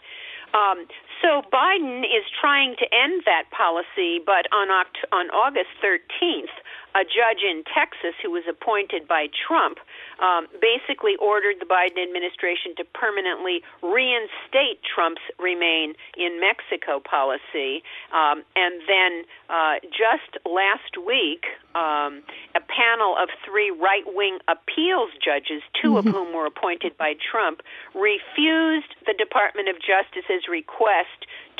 Um, 0.51 0.87
So 1.21 1.43
Biden 1.51 2.01
is 2.01 2.25
trying 2.39 2.75
to 2.77 2.85
end 2.93 3.23
that 3.25 3.51
policy, 3.51 4.19
but 4.23 4.47
on 4.51 4.69
Oct- 4.69 5.05
on 5.11 5.29
August 5.29 5.69
13th, 5.83 6.55
a 6.95 7.03
judge 7.03 7.43
in 7.43 7.63
Texas 7.71 8.15
who 8.21 8.31
was 8.31 8.43
appointed 8.49 9.07
by 9.07 9.27
Trump 9.31 9.79
um, 10.19 10.47
basically 10.59 11.15
ordered 11.17 11.55
the 11.59 11.65
Biden 11.65 12.03
administration 12.03 12.75
to 12.77 12.83
permanently 12.93 13.63
reinstate 13.81 14.83
Trump's 14.83 15.23
remain 15.39 15.93
in 16.17 16.39
Mexico 16.39 16.99
policy. 16.99 17.83
Um, 18.11 18.43
and 18.55 18.81
then 18.87 19.23
uh, 19.49 19.79
just 19.87 20.37
last 20.45 20.99
week, 20.99 21.47
um, 21.75 22.21
a 22.55 22.61
panel 22.67 23.15
of 23.15 23.29
three 23.47 23.71
right 23.71 24.03
wing 24.05 24.39
appeals 24.51 25.11
judges, 25.23 25.63
2 25.81 25.87
mm-hmm. 25.87 25.97
of 25.97 26.05
whom 26.05 26.33
were 26.35 26.45
appointed 26.45 26.97
by 26.97 27.15
Trump, 27.15 27.61
refused 27.95 28.91
the 29.07 29.15
Department 29.17 29.69
of 29.69 29.75
Justice's 29.79 30.51
request 30.51 31.00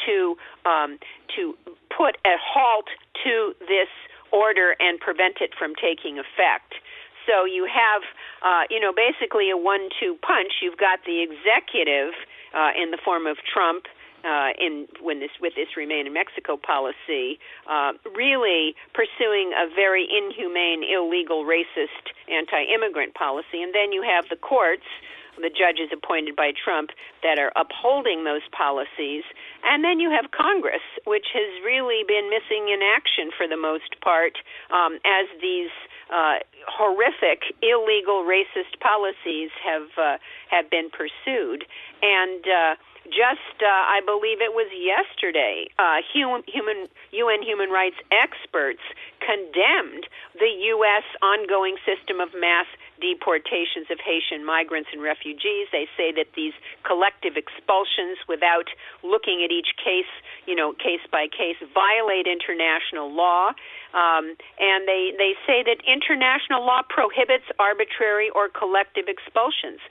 to 0.06 0.36
um, 0.66 0.98
to 1.36 1.56
put 1.96 2.18
a 2.26 2.36
halt 2.38 2.88
to 3.24 3.54
this 3.60 3.90
order 4.32 4.76
and 4.80 5.00
prevent 5.00 5.38
it 5.42 5.52
from 5.58 5.74
taking 5.76 6.18
effect. 6.18 6.74
So 7.28 7.46
you 7.46 7.68
have, 7.70 8.02
uh, 8.42 8.64
you 8.70 8.80
know, 8.80 8.94
basically 8.94 9.50
a 9.52 9.58
one-two 9.58 10.18
punch. 10.26 10.54
You've 10.62 10.78
got 10.78 11.00
the 11.06 11.22
executive 11.22 12.14
uh, 12.54 12.72
in 12.82 12.92
the 12.92 12.98
form 13.04 13.28
of 13.28 13.38
Trump. 13.46 13.86
Uh, 14.22 14.54
in 14.62 14.86
when 15.02 15.20
this 15.20 15.32
with 15.42 15.56
this 15.56 15.76
remain 15.76 16.06
in 16.06 16.14
Mexico 16.14 16.56
policy, 16.56 17.40
uh, 17.66 17.94
really 18.14 18.76
pursuing 18.94 19.50
a 19.50 19.66
very 19.74 20.06
inhumane, 20.06 20.84
illegal, 20.86 21.44
racist, 21.44 22.14
anti-immigrant 22.30 23.16
policy, 23.16 23.64
and 23.64 23.74
then 23.74 23.92
you 23.92 24.04
have 24.04 24.30
the 24.30 24.36
courts 24.36 24.86
the 25.42 25.50
judges 25.50 25.90
appointed 25.92 26.36
by 26.36 26.52
Trump 26.52 26.92
that 27.24 27.38
are 27.38 27.52
upholding 27.56 28.24
those 28.24 28.46
policies. 28.56 29.24
And 29.64 29.84
then 29.84 30.00
you 30.00 30.10
have 30.12 30.32
Congress, 30.32 30.84
which 31.06 31.28
has 31.34 31.52
really 31.64 32.04
been 32.08 32.30
missing 32.30 32.70
in 32.70 32.82
action 32.82 33.32
for 33.36 33.48
the 33.48 33.58
most 33.58 34.00
part 34.02 34.38
um, 34.72 35.00
as 35.06 35.28
these 35.42 35.74
uh, 36.12 36.40
horrific, 36.68 37.56
illegal, 37.62 38.24
racist 38.28 38.80
policies 38.80 39.50
have 39.64 39.90
uh, 39.98 40.18
have 40.50 40.70
been 40.70 40.90
pursued. 40.90 41.66
And 42.02 42.44
uh, 42.46 42.76
just, 43.10 43.58
uh, 43.62 43.68
I 43.68 44.02
believe 44.06 44.42
it 44.42 44.54
was 44.54 44.70
yesterday, 44.72 45.68
uh, 45.80 46.06
human, 46.06 46.44
human, 46.46 46.88
UN 47.12 47.42
human 47.42 47.70
rights 47.70 47.98
experts 48.14 48.82
condemned 49.20 50.06
the 50.38 50.52
U.S. 50.78 51.04
ongoing 51.22 51.78
system 51.82 52.22
of 52.22 52.30
mass 52.38 52.70
deportations 53.02 53.90
of 53.90 53.98
Haitian 54.00 54.46
migrants 54.46 54.90
and 54.94 55.02
refugees. 55.02 55.68
They 55.74 55.90
say 55.98 56.14
that 56.14 56.38
these 56.38 56.54
collective 56.86 57.36
expulsions 57.36 58.22
without 58.30 58.70
looking 59.02 59.42
at 59.44 59.50
each 59.50 59.74
case, 59.82 60.10
you 60.46 60.56
know, 60.56 60.74
case 60.78 61.02
by 61.12 61.26
case, 61.28 61.58
violate 61.74 62.30
international 62.30 63.10
law. 63.10 63.58
Um, 63.98 64.38
and 64.62 64.88
they, 64.88 65.12
they 65.18 65.34
say 65.50 65.66
that 65.66 65.82
international 65.84 66.64
law 66.64 66.86
prohibits 66.88 67.50
arbitrary 67.60 68.30
or 68.30 68.48
collective 68.48 69.10
expulsions 69.10 69.82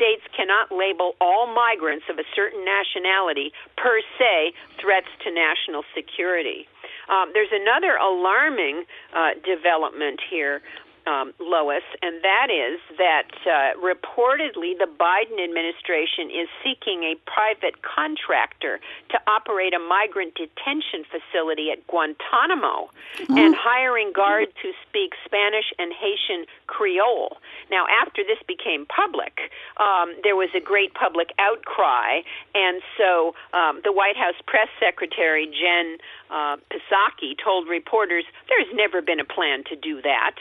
states 0.00 0.24
cannot 0.32 0.72
label 0.72 1.12
all 1.20 1.46
migrants 1.52 2.06
of 2.08 2.16
a 2.16 2.24
certain 2.34 2.64
nationality 2.64 3.52
per 3.76 4.00
se 4.16 4.56
threats 4.80 5.12
to 5.22 5.28
national 5.28 5.84
security. 5.94 6.64
Um, 7.12 7.30
there's 7.34 7.52
another 7.52 8.00
alarming 8.00 8.84
uh, 9.12 9.36
development 9.44 10.20
here 10.30 10.62
um, 11.10 11.34
Lois, 11.40 11.82
and 12.02 12.22
that 12.22 12.48
is 12.50 12.78
that 12.98 13.30
uh, 13.42 13.74
reportedly 13.82 14.78
the 14.78 14.86
Biden 14.86 15.42
administration 15.42 16.30
is 16.30 16.48
seeking 16.62 17.02
a 17.02 17.14
private 17.26 17.82
contractor 17.82 18.78
to 19.10 19.18
operate 19.26 19.74
a 19.74 19.78
migrant 19.78 20.34
detention 20.34 21.02
facility 21.10 21.70
at 21.70 21.84
Guantanamo 21.88 22.90
mm-hmm. 23.18 23.38
and 23.38 23.54
hiring 23.58 24.12
guards 24.12 24.52
who 24.62 24.70
speak 24.86 25.14
Spanish 25.24 25.72
and 25.78 25.92
Haitian 25.92 26.46
Creole. 26.66 27.38
Now, 27.70 27.86
after 27.90 28.22
this 28.22 28.38
became 28.46 28.86
public, 28.86 29.50
um, 29.78 30.14
there 30.22 30.36
was 30.36 30.50
a 30.54 30.60
great 30.60 30.94
public 30.94 31.30
outcry, 31.38 32.22
and 32.54 32.82
so 32.96 33.34
um, 33.52 33.80
the 33.82 33.92
White 33.92 34.16
House 34.16 34.38
press 34.46 34.68
secretary, 34.78 35.46
Jen 35.46 35.98
uh, 36.30 36.56
Psaki, 36.70 37.34
told 37.42 37.68
reporters 37.68 38.24
there's 38.48 38.70
never 38.74 39.02
been 39.02 39.18
a 39.18 39.24
plan 39.24 39.64
to 39.64 39.76
do 39.76 40.00
that. 40.02 40.36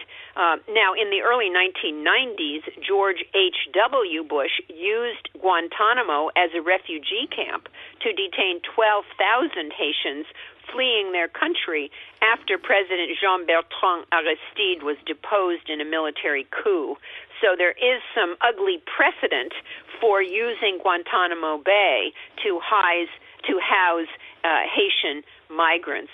Now, 0.67 0.93
in 0.93 1.09
the 1.09 1.21
early 1.21 1.49
1990s, 1.49 2.83
George 2.85 3.23
H.W. 3.33 4.23
Bush 4.23 4.61
used 4.67 5.29
Guantanamo 5.39 6.29
as 6.35 6.51
a 6.55 6.61
refugee 6.61 7.27
camp 7.29 7.69
to 8.01 8.09
detain 8.13 8.61
12,000 8.75 9.71
Haitians 9.71 10.25
fleeing 10.71 11.11
their 11.11 11.27
country 11.27 11.91
after 12.21 12.57
President 12.57 13.09
Jean 13.19 13.45
Bertrand 13.45 14.05
Aristide 14.13 14.83
was 14.83 14.97
deposed 15.05 15.69
in 15.69 15.81
a 15.81 15.85
military 15.85 16.47
coup. 16.51 16.95
So 17.41 17.55
there 17.57 17.71
is 17.71 18.01
some 18.13 18.35
ugly 18.41 18.81
precedent 18.85 19.53
for 19.99 20.21
using 20.21 20.79
Guantanamo 20.81 21.57
Bay 21.57 22.13
to 22.43 22.59
house, 22.59 23.09
to 23.47 23.59
house 23.59 24.11
uh, 24.43 24.67
Haitian 24.69 25.23
migrants. 25.49 26.11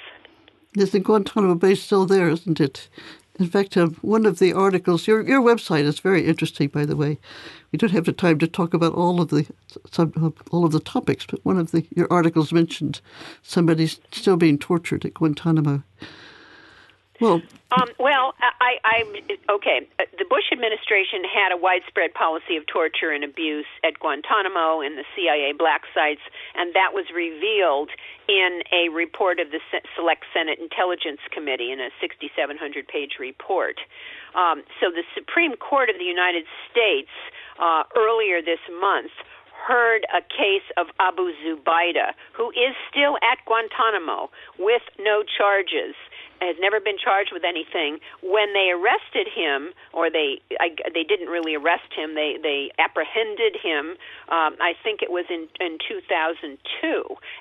Yes, 0.75 0.91
the 0.91 0.99
Guantanamo 0.99 1.55
Bay 1.55 1.73
is 1.73 1.83
still 1.83 2.05
there, 2.05 2.29
isn't 2.29 2.59
it? 2.59 2.89
In 3.37 3.47
fact, 3.47 3.75
uh, 3.75 3.87
one 4.01 4.25
of 4.25 4.39
the 4.39 4.53
articles, 4.53 5.07
your 5.07 5.21
your 5.27 5.41
website 5.41 5.83
is 5.83 5.99
very 5.99 6.25
interesting, 6.25 6.69
by 6.69 6.85
the 6.85 6.95
way. 6.95 7.19
We 7.71 7.77
don't 7.77 7.91
have 7.91 8.05
the 8.05 8.13
time 8.13 8.39
to 8.39 8.47
talk 8.47 8.73
about 8.73 8.93
all 8.93 9.19
of 9.19 9.29
the 9.29 9.45
all 10.51 10.63
of 10.63 10.71
the 10.71 10.79
topics, 10.79 11.25
but 11.25 11.43
one 11.43 11.57
of 11.57 11.71
the 11.71 11.85
your 11.95 12.07
articles 12.09 12.53
mentioned 12.53 13.01
somebody's 13.41 13.99
still 14.11 14.37
being 14.37 14.57
tortured 14.57 15.05
at 15.05 15.15
Guantanamo. 15.15 15.83
Well, 17.21 17.41
um, 17.71 17.89
well, 17.97 18.35
I, 18.39 18.75
I 18.83 18.97
okay. 19.51 19.87
The 19.97 20.25
Bush 20.27 20.51
administration 20.51 21.23
had 21.23 21.51
a 21.51 21.57
widespread 21.57 22.13
policy 22.13 22.57
of 22.57 22.67
torture 22.67 23.11
and 23.11 23.23
abuse 23.23 23.65
at 23.83 23.99
Guantanamo 23.99 24.81
and 24.81 24.97
the 24.97 25.07
CIA 25.15 25.53
black 25.57 25.83
sites, 25.93 26.21
and 26.55 26.75
that 26.75 26.91
was 26.93 27.05
revealed 27.15 27.89
in 28.27 28.61
a 28.71 28.89
report 28.89 29.39
of 29.39 29.51
the 29.51 29.59
Select 29.95 30.25
Senate 30.33 30.59
Intelligence 30.59 31.19
Committee 31.31 31.71
in 31.71 31.79
a 31.79 31.89
6,700 32.01 32.87
page 32.87 33.15
report. 33.19 33.79
Um, 34.35 34.63
so 34.79 34.91
the 34.91 35.03
Supreme 35.15 35.55
Court 35.55 35.89
of 35.89 35.97
the 35.97 36.07
United 36.07 36.43
States 36.69 37.11
uh, 37.59 37.83
earlier 37.95 38.41
this 38.41 38.61
month 38.81 39.11
heard 39.67 40.05
a 40.13 40.21
case 40.21 40.67
of 40.77 40.87
Abu 40.99 41.31
Zubaydah, 41.41 42.13
who 42.33 42.51
is 42.51 42.75
still 42.89 43.17
at 43.25 43.39
Guantanamo 43.45 44.29
with 44.59 44.83
no 44.99 45.23
charges 45.23 45.95
has 46.41 46.55
never 46.59 46.79
been 46.79 46.97
charged 46.97 47.31
with 47.33 47.43
anything. 47.43 47.99
When 48.21 48.53
they 48.53 48.71
arrested 48.71 49.27
him, 49.27 49.73
or 49.93 50.09
they 50.09 50.41
I, 50.59 50.75
they 50.93 51.03
didn't 51.03 51.29
really 51.29 51.55
arrest 51.55 51.91
him, 51.95 52.15
they 52.15 52.37
they 52.41 52.71
apprehended 52.79 53.55
him. 53.61 53.97
Um, 54.29 54.55
I 54.59 54.73
think 54.83 55.01
it 55.01 55.11
was 55.11 55.25
in 55.29 55.47
in 55.59 55.77
2002, 55.87 56.57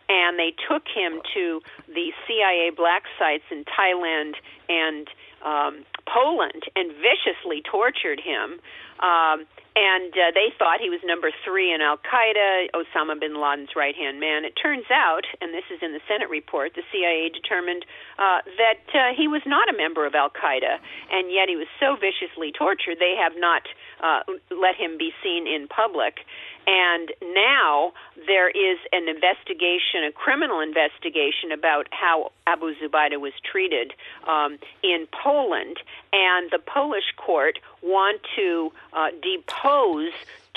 and 0.09 0.39
they 0.39 0.55
took 0.69 0.85
him 0.89 1.21
to 1.35 1.61
the 1.89 2.13
CIA 2.27 2.71
black 2.71 3.05
sites 3.19 3.45
in 3.51 3.65
Thailand 3.65 4.35
and 4.69 5.09
um, 5.45 5.85
Poland 6.09 6.65
and 6.75 6.93
viciously 6.97 7.63
tortured 7.63 8.21
him. 8.21 8.61
Um, 9.01 9.45
and 9.77 10.15
uh, 10.15 10.31
they 10.33 10.55
thought 10.57 10.79
he 10.79 10.89
was 10.89 11.03
number 11.05 11.35
three 11.45 11.75
in 11.75 11.83
Al 11.83 11.99
Qaeda, 11.99 12.71
Osama 12.79 13.19
bin 13.19 13.35
Laden's 13.35 13.75
right 13.75 13.95
hand 13.95 14.21
man. 14.21 14.45
It 14.45 14.55
turns 14.55 14.87
out, 14.91 15.27
and 15.43 15.53
this 15.53 15.67
is 15.67 15.83
in 15.83 15.93
the 15.93 16.01
Senate 16.07 16.31
report, 16.31 16.79
the 16.79 16.87
CIA 16.95 17.29
determined 17.29 17.85
uh, 18.17 18.47
that 18.57 18.84
uh, 18.93 19.15
he 19.17 19.29
was 19.29 19.43
not 19.47 19.69
a 19.69 19.77
member 19.77 20.07
of 20.07 20.15
Al 20.15 20.31
Qaeda, 20.31 20.79
and 21.11 21.31
yet 21.31 21.49
he 21.49 21.57
was 21.57 21.67
so 21.81 21.97
viciously 21.97 22.53
tortured 22.53 22.99
they 22.99 23.17
have 23.19 23.33
not 23.37 23.63
uh, 24.03 24.21
let 24.51 24.77
him 24.77 24.99
be 24.99 25.13
seen 25.23 25.47
in 25.47 25.69
public. 25.69 26.19
And 26.67 27.13
now 27.35 27.93
there 28.27 28.49
is 28.49 28.79
an 28.93 29.09
investigation, 29.09 30.05
a 30.09 30.13
criminal 30.13 30.61
investigation 30.61 31.53
about 31.53 31.89
how 31.91 32.33
Abu 32.47 32.75
Zubaydah 32.77 33.21
was 33.21 33.33
treated 33.45 33.93
um, 34.27 34.59
in 34.83 35.07
Poland, 35.13 35.77
and 36.13 36.51
the 36.51 36.59
Polish 36.59 37.13
court 37.17 37.59
want 37.83 38.21
to 38.37 38.73
uh, 38.93 39.09
depose 39.23 40.13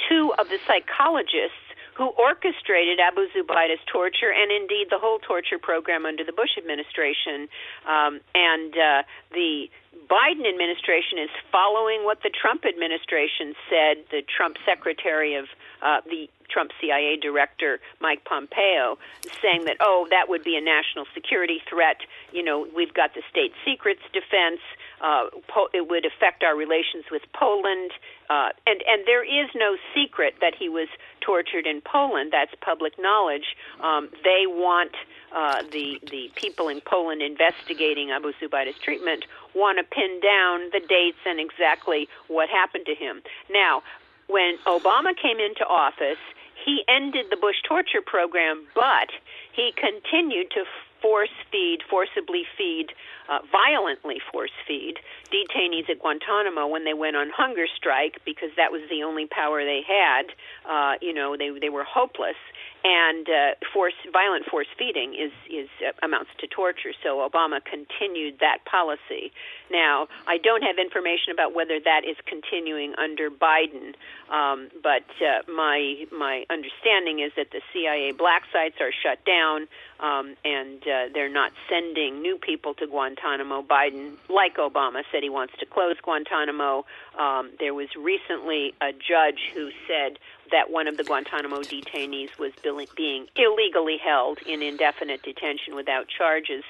two 0.07 0.33
of 0.39 0.47
the 0.49 0.59
psychologists 0.65 1.66
who 1.97 2.13
orchestrated 2.13 2.99
Abu 2.99 3.25
Zubaydah's 3.33 3.81
torture 3.91 4.31
and 4.31 4.51
indeed 4.51 4.87
the 4.91 4.99
whole 4.99 5.17
torture 5.17 5.57
program 5.57 6.05
under 6.05 6.23
the 6.23 6.31
Bush 6.31 6.53
administration. 6.55 7.49
Um, 7.89 8.21
and 8.35 8.71
uh, 8.77 9.01
the 9.33 9.65
Biden 10.05 10.47
administration 10.47 11.17
is 11.17 11.33
following 11.51 12.05
what 12.05 12.21
the 12.21 12.29
Trump 12.29 12.65
administration 12.65 13.55
said, 13.67 14.05
the 14.11 14.21
Trump 14.21 14.57
secretary 14.63 15.35
of 15.35 15.45
uh, 15.81 16.01
the 16.05 16.29
Trump 16.49 16.71
CIA 16.79 17.17
director, 17.17 17.79
Mike 17.99 18.23
Pompeo, 18.23 18.97
saying 19.41 19.65
that, 19.65 19.77
oh, 19.81 20.07
that 20.11 20.29
would 20.29 20.43
be 20.43 20.55
a 20.55 20.61
national 20.61 21.05
security 21.13 21.61
threat. 21.67 21.97
You 22.31 22.43
know, 22.43 22.67
we've 22.75 22.93
got 22.93 23.15
the 23.15 23.23
state 23.29 23.51
secrets 23.65 24.01
defense. 24.13 24.61
Uh, 25.01 25.25
po- 25.47 25.69
it 25.73 25.87
would 25.89 26.05
affect 26.05 26.43
our 26.43 26.55
relations 26.55 27.05
with 27.11 27.21
Poland. 27.33 27.91
Uh, 28.29 28.49
and 28.65 28.81
and 28.87 29.03
there 29.05 29.23
is 29.23 29.49
no 29.55 29.77
secret 29.95 30.35
that 30.41 30.53
he 30.55 30.69
was 30.69 30.87
tortured 31.21 31.65
in 31.65 31.81
Poland. 31.81 32.31
That's 32.31 32.51
public 32.61 32.93
knowledge. 32.99 33.55
Um, 33.81 34.09
they 34.23 34.45
want 34.47 34.91
uh, 35.35 35.63
the 35.71 35.99
the 36.09 36.31
people 36.35 36.67
in 36.67 36.81
Poland 36.81 37.21
investigating 37.21 38.11
Abu 38.11 38.33
Zubaydah's 38.41 38.79
treatment 38.79 39.25
want 39.53 39.77
to 39.77 39.83
pin 39.83 40.19
down 40.21 40.69
the 40.71 40.81
dates 40.87 41.19
and 41.25 41.39
exactly 41.39 42.07
what 42.27 42.49
happened 42.49 42.85
to 42.85 42.95
him. 42.95 43.21
Now, 43.49 43.83
when 44.27 44.57
Obama 44.65 45.15
came 45.15 45.39
into 45.39 45.65
office, 45.67 46.19
he 46.65 46.83
ended 46.87 47.27
the 47.29 47.37
Bush 47.37 47.55
torture 47.67 48.01
program, 48.05 48.65
but 48.75 49.09
he 49.53 49.73
continued 49.75 50.51
to 50.51 50.63
force 51.01 51.33
feed, 51.51 51.79
forcibly 51.89 52.43
feed, 52.57 52.87
uh, 53.29 53.39
violently 53.51 54.17
force 54.31 54.51
feed 54.67 54.95
detainees 55.31 55.89
at 55.89 55.99
Guantanamo 55.99 56.67
when 56.67 56.85
they 56.85 56.93
went 56.93 57.15
on 57.15 57.29
hunger 57.35 57.65
strike 57.75 58.19
because 58.25 58.49
that 58.55 58.71
was 58.71 58.81
the 58.89 59.03
only 59.03 59.27
power 59.27 59.63
they 59.63 59.81
had. 59.85 60.23
Uh, 60.69 60.95
you 61.01 61.13
know, 61.13 61.35
they 61.37 61.51
they 61.59 61.69
were 61.69 61.83
hopeless, 61.83 62.37
and 62.83 63.27
uh, 63.27 63.51
force 63.73 63.93
violent 64.11 64.45
force 64.45 64.67
feeding 64.77 65.13
is 65.13 65.31
is 65.49 65.69
uh, 65.85 65.91
amounts 66.05 66.31
to 66.39 66.47
torture. 66.47 66.93
So 67.03 67.27
Obama 67.27 67.59
continued 67.63 68.39
that 68.39 68.59
policy. 68.65 69.31
Now, 69.69 70.07
I 70.27 70.37
don't 70.37 70.61
have 70.61 70.77
information 70.77 71.33
about 71.33 71.53
whether 71.53 71.79
that 71.79 72.01
is 72.05 72.15
continuing 72.25 72.93
under 72.95 73.29
Biden, 73.29 73.95
um, 74.29 74.69
but 74.81 75.05
uh, 75.21 75.49
my 75.51 76.05
my 76.11 76.45
understanding 76.49 77.19
is 77.19 77.31
that 77.35 77.51
the 77.51 77.61
CIA 77.73 78.11
black 78.11 78.43
sites 78.53 78.75
are 78.79 78.91
shut 78.91 79.23
down, 79.25 79.67
um, 79.99 80.35
and 80.45 80.81
uh, 80.83 81.09
they're 81.13 81.33
not 81.33 81.51
sending 81.69 82.21
new 82.21 82.37
people 82.37 82.73
to 82.75 82.87
Guantanamo. 82.87 83.63
Biden, 83.63 84.17
like 84.29 84.57
Obama, 84.57 85.03
said 85.11 85.23
he 85.23 85.29
wants 85.29 85.53
to 85.59 85.65
close 85.65 85.95
Guantanamo. 86.01 86.85
Um, 87.17 87.51
there 87.59 87.73
was 87.73 87.89
recently 87.97 88.73
a 88.81 88.91
judge 88.93 89.51
who 89.53 89.71
said 89.87 90.19
that 90.51 90.71
one 90.71 90.87
of 90.87 90.97
the 90.97 91.03
Guantanamo 91.03 91.61
detainees 91.61 92.37
was 92.37 92.51
being 92.95 93.27
illegally 93.35 93.97
held 93.97 94.39
in 94.45 94.61
indefinite 94.61 95.23
detention 95.23 95.75
without 95.75 96.07
charges. 96.07 96.63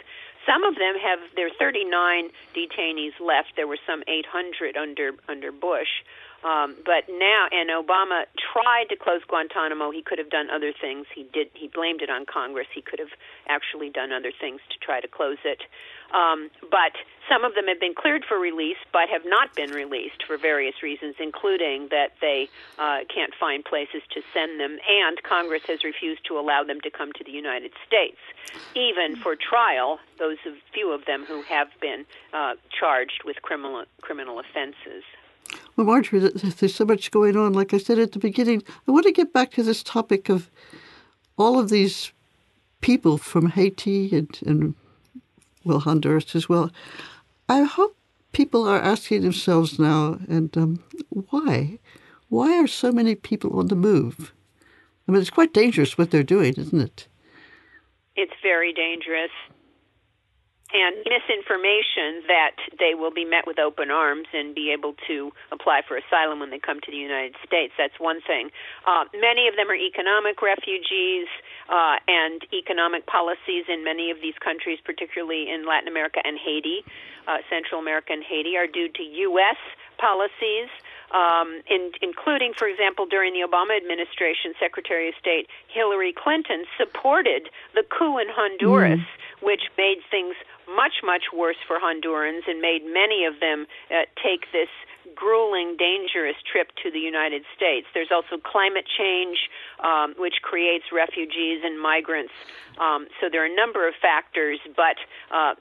Some 0.46 0.64
of 0.64 0.76
them 0.76 0.96
have 0.96 1.20
there 1.36 1.48
are 1.48 1.58
39 1.60 2.30
detainees 2.56 3.20
left. 3.20 3.56
There 3.56 3.68
were 3.68 3.80
some 3.86 4.04
800 4.08 4.78
under 4.78 5.12
under 5.28 5.52
Bush. 5.52 6.04
Um, 6.44 6.76
but 6.86 7.10
now, 7.10 7.48
and 7.52 7.70
Obama 7.70 8.26
tried 8.54 8.86
to 8.90 8.96
close 8.96 9.22
Guantanamo. 9.28 9.92
He 9.92 10.04
could 10.04 10.20
have 10.20 10.30
done 10.30 10.50
other 10.50 10.72
things. 10.72 11.08
He 11.14 11.24
did. 11.34 11.50
He 11.54 11.68
blamed 11.68 12.02
it 12.02 12.10
on 12.10 12.26
Congress. 12.26 12.68
He 12.74 12.82
could 12.82 13.00
have 13.00 13.12
actually 13.50 13.90
done 13.90 14.14
other 14.14 14.32
things 14.32 14.62
to 14.70 14.78
try 14.80 15.02
to 15.02 15.08
close 15.08 15.40
it. 15.44 15.62
Um, 16.14 16.50
but 16.62 16.94
some 17.30 17.44
of 17.44 17.56
them 17.56 17.68
have 17.68 17.80
been 17.80 17.94
cleared 17.94 18.24
for 18.26 18.40
release, 18.40 18.78
but 18.94 19.10
have 19.10 19.24
not 19.26 19.54
been 19.56 19.72
released 19.72 20.24
for 20.26 20.38
various 20.38 20.82
reasons, 20.82 21.16
including 21.20 21.90
that 21.92 22.14
they 22.22 22.50
uh, 22.80 23.00
can't 23.14 23.34
find 23.40 23.64
places 23.66 24.02
to 24.14 24.22
send 24.34 24.60
them, 24.60 24.78
and 24.88 25.22
Congress 25.24 25.64
has 25.68 25.84
refused 25.84 26.22
to 26.28 26.40
allow 26.40 26.64
them 26.64 26.80
to 26.82 26.90
come 26.90 27.12
to 27.14 27.24
the 27.24 27.32
United 27.32 27.72
States, 27.86 28.18
even 28.76 29.16
for 29.18 29.36
trial. 29.36 30.00
Those 30.20 30.38
of, 30.46 30.54
few 30.74 30.92
of 30.92 31.06
them 31.06 31.26
who 31.26 31.42
have 31.44 31.68
been 31.82 32.06
uh, 32.34 32.54
charged 32.78 33.24
with 33.26 33.42
criminal 33.42 33.84
criminal 34.02 34.40
offenses. 34.40 35.04
Well, 35.76 35.86
Marjorie, 35.86 36.20
there's 36.20 36.76
so 36.76 36.86
much 36.86 37.12
going 37.12 37.36
on. 37.38 37.54
Like 37.54 37.74
I 37.74 37.78
said 37.78 38.00
at 38.00 38.14
the 38.14 38.20
beginning, 38.20 38.64
I 38.88 38.92
want 38.92 39.06
to 39.06 39.12
get 39.12 39.34
back 39.34 39.52
to 39.52 39.64
this 39.64 39.84
topic 39.84 40.30
of 40.30 40.50
all 41.38 41.60
of 41.60 41.70
these 41.70 42.12
people 42.82 43.18
from 43.18 43.50
Haiti 43.50 44.16
and, 44.16 44.40
and 44.46 44.76
well, 45.68 45.80
Honduras 45.80 46.36
as 46.36 46.50
well. 46.50 46.72
I 47.50 47.64
hope 47.64 47.98
people 48.32 48.68
are 48.68 48.82
asking 48.82 49.22
themselves 49.22 49.80
now, 49.80 50.20
and 50.28 50.56
um, 50.58 50.84
why? 51.10 51.80
Why 52.30 52.58
are 52.58 52.68
so 52.68 52.92
many 52.92 53.16
people 53.16 53.60
on 53.60 53.68
the 53.68 53.76
move? 53.76 54.34
I 55.08 55.12
mean, 55.12 55.22
it's 55.22 55.30
quite 55.30 55.54
dangerous 55.54 55.98
what 55.98 56.12
they're 56.12 56.24
doing, 56.24 56.56
isn't 56.58 56.82
it? 56.82 57.08
It's 58.16 58.34
very 58.42 58.74
dangerous 58.74 59.32
and 60.74 60.96
misinformation 61.08 62.28
that 62.28 62.60
they 62.78 62.94
will 62.94 63.12
be 63.12 63.24
met 63.24 63.48
with 63.48 63.58
open 63.58 63.90
arms 63.90 64.28
and 64.34 64.54
be 64.54 64.72
able 64.72 64.96
to 65.08 65.32
apply 65.52 65.82
for 65.88 65.96
asylum 65.96 66.40
when 66.40 66.50
they 66.50 66.60
come 66.60 66.80
to 66.82 66.92
the 66.92 66.98
United 66.98 67.36
States. 67.46 67.74
That's 67.78 67.98
one 68.00 68.20
thing. 68.22 68.52
Uh, 68.86 69.06
many 69.16 69.48
of 69.48 69.56
them 69.56 69.72
are 69.72 69.80
economic 69.80 70.42
refugees, 70.42 71.28
uh, 71.70 71.96
and 72.08 72.44
economic 72.52 73.06
policies 73.08 73.66
in 73.68 73.84
many 73.84 74.12
of 74.12 74.18
these 74.22 74.36
countries, 74.44 74.80
particularly 74.84 75.50
in 75.50 75.66
Latin 75.66 75.88
America 75.88 76.20
and 76.24 76.38
Haiti, 76.38 76.84
uh, 77.28 77.38
Central 77.50 77.80
America 77.80 78.12
and 78.12 78.24
Haiti, 78.24 78.58
are 78.58 78.68
due 78.68 78.90
to 78.90 79.04
U.S. 79.32 79.58
policies. 79.98 80.68
Um, 81.08 81.64
in, 81.72 81.92
including, 82.02 82.52
for 82.52 82.68
example, 82.68 83.06
during 83.06 83.32
the 83.32 83.48
Obama 83.48 83.78
administration, 83.80 84.52
Secretary 84.60 85.08
of 85.08 85.16
State 85.16 85.48
Hillary 85.70 86.12
Clinton 86.12 86.66
supported 86.78 87.48
the 87.76 87.84
coup 87.88 88.18
in 88.20 88.28
Honduras, 88.28 89.00
mm. 89.00 89.46
which 89.46 89.72
made 89.78 90.04
things 90.12 90.36
much, 90.68 91.04
much 91.04 91.34
worse 91.34 91.58
for 91.68 91.80
Hondurans 91.80 92.48
and 92.48 92.62
made 92.62 92.84
many 92.86 93.26
of 93.26 93.40
them 93.40 93.66
uh, 93.90 94.06
take 94.22 94.52
this 94.52 94.70
grueling, 95.16 95.76
dangerous 95.78 96.36
trip 96.46 96.70
to 96.84 96.92
the 96.92 97.00
United 97.00 97.44
States. 97.56 97.88
There's 97.94 98.12
also 98.12 98.38
climate 98.38 98.86
change, 98.86 99.38
um, 99.84 100.14
which 100.18 100.44
creates 100.44 100.86
refugees 100.94 101.64
and 101.64 101.80
migrants. 101.82 102.34
Um, 102.78 103.08
so 103.20 103.28
there 103.32 103.42
are 103.42 103.52
a 103.52 103.56
number 103.56 103.88
of 103.88 103.96
factors, 104.02 104.60
but 104.76 105.00
uh, 105.34 105.56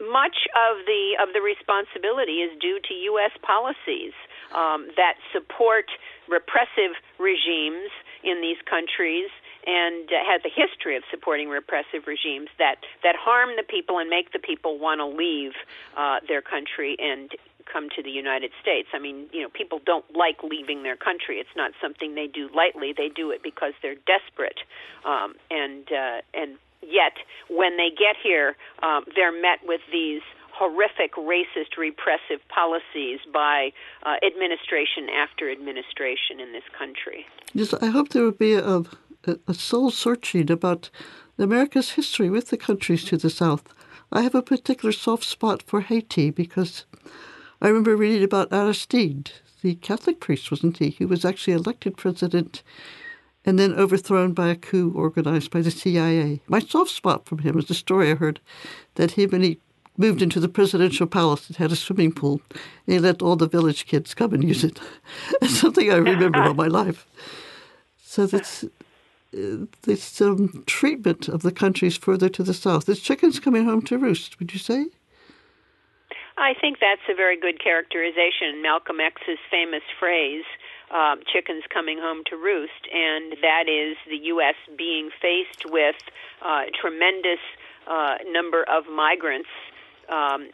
much 0.00 0.48
of 0.56 0.86
the 0.86 1.20
of 1.20 1.34
the 1.34 1.42
responsibility 1.42 2.40
is 2.40 2.50
due 2.58 2.80
to 2.88 2.94
U.S. 3.12 3.32
policies 3.42 4.16
um, 4.54 4.88
that 4.96 5.20
support 5.32 5.86
repressive 6.28 6.96
regimes 7.18 7.92
in 8.24 8.40
these 8.40 8.58
countries 8.64 9.28
and 9.66 10.08
uh, 10.08 10.16
has 10.26 10.40
a 10.44 10.50
history 10.50 10.96
of 10.96 11.02
supporting 11.10 11.48
repressive 11.48 12.06
regimes 12.06 12.48
that 12.58 12.76
that 13.02 13.16
harm 13.16 13.50
the 13.56 13.62
people 13.62 13.98
and 13.98 14.10
make 14.10 14.32
the 14.32 14.38
people 14.38 14.78
want 14.78 15.00
to 15.00 15.06
leave 15.06 15.52
uh, 15.96 16.18
their 16.26 16.42
country 16.42 16.96
and 16.98 17.30
come 17.72 17.88
to 17.96 18.02
the 18.02 18.10
United 18.10 18.50
States. 18.60 18.88
I 18.92 18.98
mean, 18.98 19.26
you 19.32 19.42
know, 19.42 19.48
people 19.48 19.80
don't 19.84 20.04
like 20.14 20.42
leaving 20.42 20.82
their 20.82 20.96
country. 20.96 21.36
It's 21.36 21.56
not 21.56 21.72
something 21.80 22.14
they 22.14 22.26
do 22.26 22.48
lightly. 22.54 22.92
They 22.96 23.08
do 23.08 23.30
it 23.30 23.42
because 23.42 23.72
they're 23.82 24.00
desperate, 24.06 24.58
um, 25.04 25.34
and 25.50 25.86
uh, 25.90 26.20
and 26.34 26.58
yet 26.82 27.14
when 27.48 27.76
they 27.76 27.90
get 27.90 28.16
here, 28.22 28.56
um, 28.82 29.04
they're 29.14 29.32
met 29.32 29.60
with 29.64 29.80
these 29.90 30.22
horrific 30.52 31.14
racist 31.14 31.76
repressive 31.78 32.46
policies 32.48 33.20
by 33.32 33.72
uh, 34.04 34.14
administration 34.24 35.08
after 35.08 35.50
administration 35.50 36.40
in 36.40 36.52
this 36.52 36.64
country. 36.76 37.26
Yes, 37.54 37.74
I 37.74 37.86
hope 37.86 38.10
there 38.10 38.22
will 38.22 38.32
be 38.32 38.54
a, 38.54 38.82
a 39.26 39.54
soul 39.54 39.90
searching 39.90 40.50
about 40.50 40.90
America's 41.38 41.92
history 41.92 42.30
with 42.30 42.48
the 42.48 42.56
countries 42.56 43.04
to 43.04 43.16
the 43.16 43.30
south. 43.30 43.64
I 44.10 44.22
have 44.22 44.34
a 44.34 44.42
particular 44.42 44.92
soft 44.92 45.24
spot 45.24 45.62
for 45.62 45.80
Haiti 45.80 46.30
because 46.30 46.84
I 47.60 47.68
remember 47.68 47.96
reading 47.96 48.22
about 48.22 48.52
Aristide, 48.52 49.30
the 49.62 49.76
Catholic 49.76 50.20
priest, 50.20 50.50
wasn't 50.50 50.78
he? 50.78 50.90
He 50.90 51.04
was 51.04 51.24
actually 51.24 51.54
elected 51.54 51.96
president 51.96 52.62
and 53.44 53.58
then 53.58 53.72
overthrown 53.74 54.32
by 54.32 54.48
a 54.48 54.56
coup 54.56 54.92
organized 54.94 55.50
by 55.50 55.62
the 55.62 55.70
CIA. 55.70 56.40
My 56.46 56.60
soft 56.60 56.90
spot 56.90 57.26
from 57.26 57.38
him 57.38 57.58
is 57.58 57.66
the 57.66 57.74
story 57.74 58.10
I 58.10 58.14
heard 58.14 58.40
that 58.94 59.12
he, 59.12 59.26
when 59.26 59.42
he 59.42 59.58
moved 59.96 60.22
into 60.22 60.40
the 60.40 60.48
presidential 60.48 61.06
palace, 61.06 61.50
it 61.50 61.56
had 61.56 61.72
a 61.72 61.76
swimming 61.76 62.12
pool, 62.12 62.40
and 62.50 62.94
he 62.94 62.98
let 62.98 63.22
all 63.22 63.36
the 63.36 63.48
village 63.48 63.86
kids 63.86 64.14
come 64.14 64.32
and 64.32 64.44
use 64.44 64.64
it. 64.64 64.80
it's 65.42 65.58
something 65.58 65.90
I 65.90 65.96
remember 65.96 66.42
all 66.42 66.54
my 66.54 66.68
life. 66.68 67.06
So 68.02 68.26
that's 68.26 68.64
this 69.32 70.20
um, 70.20 70.62
treatment 70.66 71.28
of 71.28 71.42
the 71.42 71.52
countries 71.52 71.96
further 71.96 72.28
to 72.28 72.42
the 72.42 72.54
south. 72.54 72.88
It's 72.88 73.00
chickens 73.00 73.40
coming 73.40 73.64
home 73.64 73.82
to 73.82 73.98
roost, 73.98 74.38
would 74.38 74.52
you 74.52 74.58
say? 74.58 74.86
I 76.36 76.54
think 76.60 76.78
that's 76.80 77.02
a 77.10 77.14
very 77.14 77.38
good 77.38 77.62
characterization. 77.62 78.62
Malcolm 78.62 79.00
X's 79.00 79.38
famous 79.50 79.82
phrase, 79.98 80.44
uh, 80.90 81.16
chickens 81.32 81.64
coming 81.72 81.98
home 81.98 82.22
to 82.30 82.36
roost, 82.36 82.88
and 82.92 83.36
that 83.42 83.68
is 83.68 83.96
the 84.08 84.26
U.S. 84.28 84.56
being 84.76 85.10
faced 85.20 85.70
with 85.70 85.96
uh, 86.44 86.62
tremendous 86.80 87.40
uh, 87.86 88.16
number 88.26 88.64
of 88.64 88.84
migrants 88.88 89.48
um, 90.08 90.48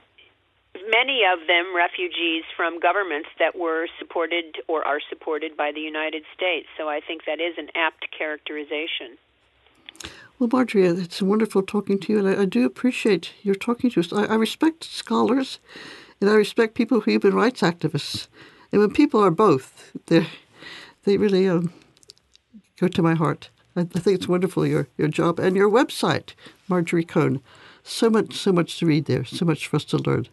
many 0.74 1.22
of 1.24 1.46
them 1.46 1.74
refugees 1.74 2.44
from 2.56 2.80
governments 2.80 3.28
that 3.38 3.56
were 3.58 3.86
supported 3.98 4.58
or 4.66 4.86
are 4.86 5.00
supported 5.08 5.56
by 5.56 5.72
the 5.72 5.80
United 5.80 6.22
States. 6.34 6.66
So 6.76 6.88
I 6.88 7.00
think 7.00 7.24
that 7.26 7.40
is 7.40 7.54
an 7.58 7.68
apt 7.74 8.06
characterization. 8.16 9.18
Well, 10.38 10.48
Marjorie, 10.52 10.86
it's 10.86 11.20
wonderful 11.20 11.62
talking 11.62 11.98
to 11.98 12.12
you, 12.12 12.18
and 12.20 12.28
I, 12.28 12.42
I 12.42 12.44
do 12.44 12.64
appreciate 12.64 13.32
your 13.42 13.56
talking 13.56 13.90
to 13.90 14.00
us. 14.00 14.12
I, 14.12 14.24
I, 14.24 14.34
respect 14.36 14.84
scholars, 14.84 15.58
and 16.20 16.30
I 16.30 16.34
respect 16.34 16.74
people 16.74 17.00
who 17.00 17.10
are 17.10 17.18
human 17.18 17.34
rights 17.34 17.60
activists. 17.60 18.28
And 18.70 18.80
when 18.80 18.92
people 18.92 19.20
are 19.20 19.32
both, 19.32 19.90
they 20.06 20.28
they 21.04 21.16
really 21.16 21.48
um, 21.48 21.72
go 22.78 22.86
to 22.86 23.02
my 23.02 23.14
heart. 23.14 23.50
I, 23.74 23.80
I 23.80 23.84
think 23.84 24.14
it's 24.14 24.28
wonderful 24.28 24.64
your 24.64 24.86
your 24.96 25.08
job 25.08 25.40
and 25.40 25.56
your 25.56 25.70
website, 25.70 26.34
Marjorie 26.68 27.04
Cohn. 27.04 27.40
So 27.82 28.08
much, 28.08 28.34
so 28.34 28.52
much 28.52 28.78
to 28.78 28.86
read 28.86 29.06
there. 29.06 29.24
So 29.24 29.44
much 29.44 29.66
for 29.66 29.76
us 29.76 29.84
to 29.86 29.96
learn. 29.96 30.28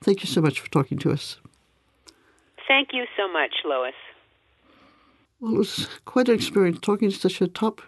Thank 0.00 0.22
you 0.22 0.28
so 0.28 0.40
much 0.40 0.60
for 0.60 0.70
talking 0.70 0.98
to 0.98 1.10
us. 1.10 1.38
Thank 2.66 2.90
you 2.92 3.04
so 3.16 3.30
much, 3.32 3.54
Lois. 3.64 3.94
Well, 5.40 5.54
it 5.54 5.58
was 5.58 5.88
quite 6.04 6.28
an 6.28 6.34
experience 6.34 6.78
talking 6.80 7.10
to 7.10 7.16
such 7.16 7.40
a 7.40 7.48
top 7.48 7.80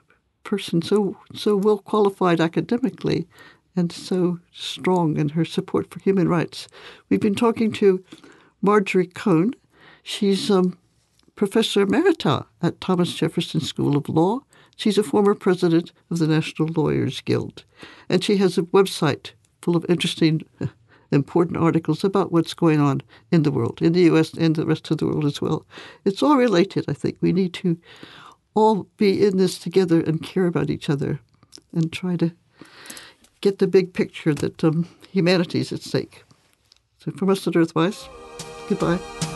person, 0.44 0.82
so 0.82 1.16
so 1.34 1.56
well 1.56 1.78
qualified 1.78 2.40
academically, 2.40 3.26
and 3.76 3.92
so 3.92 4.38
strong 4.52 5.16
in 5.16 5.30
her 5.30 5.44
support 5.44 5.90
for 5.90 6.00
human 6.00 6.28
rights. 6.28 6.68
We've 7.08 7.20
been 7.20 7.34
talking 7.34 7.72
to 7.72 8.04
Marjorie 8.62 9.06
Cohn. 9.06 9.54
She's 10.02 10.50
um, 10.50 10.78
professor 11.34 11.84
emerita 11.84 12.46
at 12.62 12.80
Thomas 12.80 13.14
Jefferson 13.14 13.60
School 13.60 13.96
of 13.96 14.08
Law. 14.08 14.40
She's 14.76 14.98
a 14.98 15.02
former 15.02 15.34
president 15.34 15.92
of 16.10 16.18
the 16.18 16.26
National 16.26 16.68
Lawyers 16.68 17.20
Guild, 17.20 17.64
and 18.08 18.24
she 18.24 18.38
has 18.38 18.56
a 18.56 18.62
website 18.62 19.32
full 19.60 19.76
of 19.76 19.84
interesting, 19.88 20.42
important 21.10 21.56
articles 21.56 22.04
about 22.04 22.32
what's 22.32 22.54
going 22.54 22.80
on 22.80 23.02
in 23.30 23.42
the 23.42 23.50
world, 23.50 23.80
in 23.82 23.92
the 23.92 24.02
U.S. 24.02 24.32
and 24.34 24.54
the 24.54 24.66
rest 24.66 24.90
of 24.90 24.98
the 24.98 25.06
world 25.06 25.24
as 25.24 25.40
well. 25.40 25.66
It's 26.04 26.22
all 26.22 26.36
related. 26.36 26.84
I 26.88 26.92
think 26.92 27.18
we 27.20 27.32
need 27.32 27.54
to 27.54 27.76
all 28.54 28.86
be 28.96 29.24
in 29.24 29.36
this 29.36 29.58
together 29.58 30.00
and 30.00 30.22
care 30.22 30.46
about 30.46 30.70
each 30.70 30.90
other, 30.90 31.20
and 31.72 31.92
try 31.92 32.16
to 32.16 32.32
get 33.40 33.58
the 33.58 33.66
big 33.66 33.92
picture 33.92 34.34
that 34.34 34.62
um, 34.64 34.88
humanity 35.10 35.60
is 35.60 35.72
at 35.72 35.82
stake. 35.82 36.24
So, 36.98 37.10
from 37.12 37.30
us 37.30 37.46
at 37.46 37.54
Earthwise, 37.54 38.08
goodbye. 38.68 39.29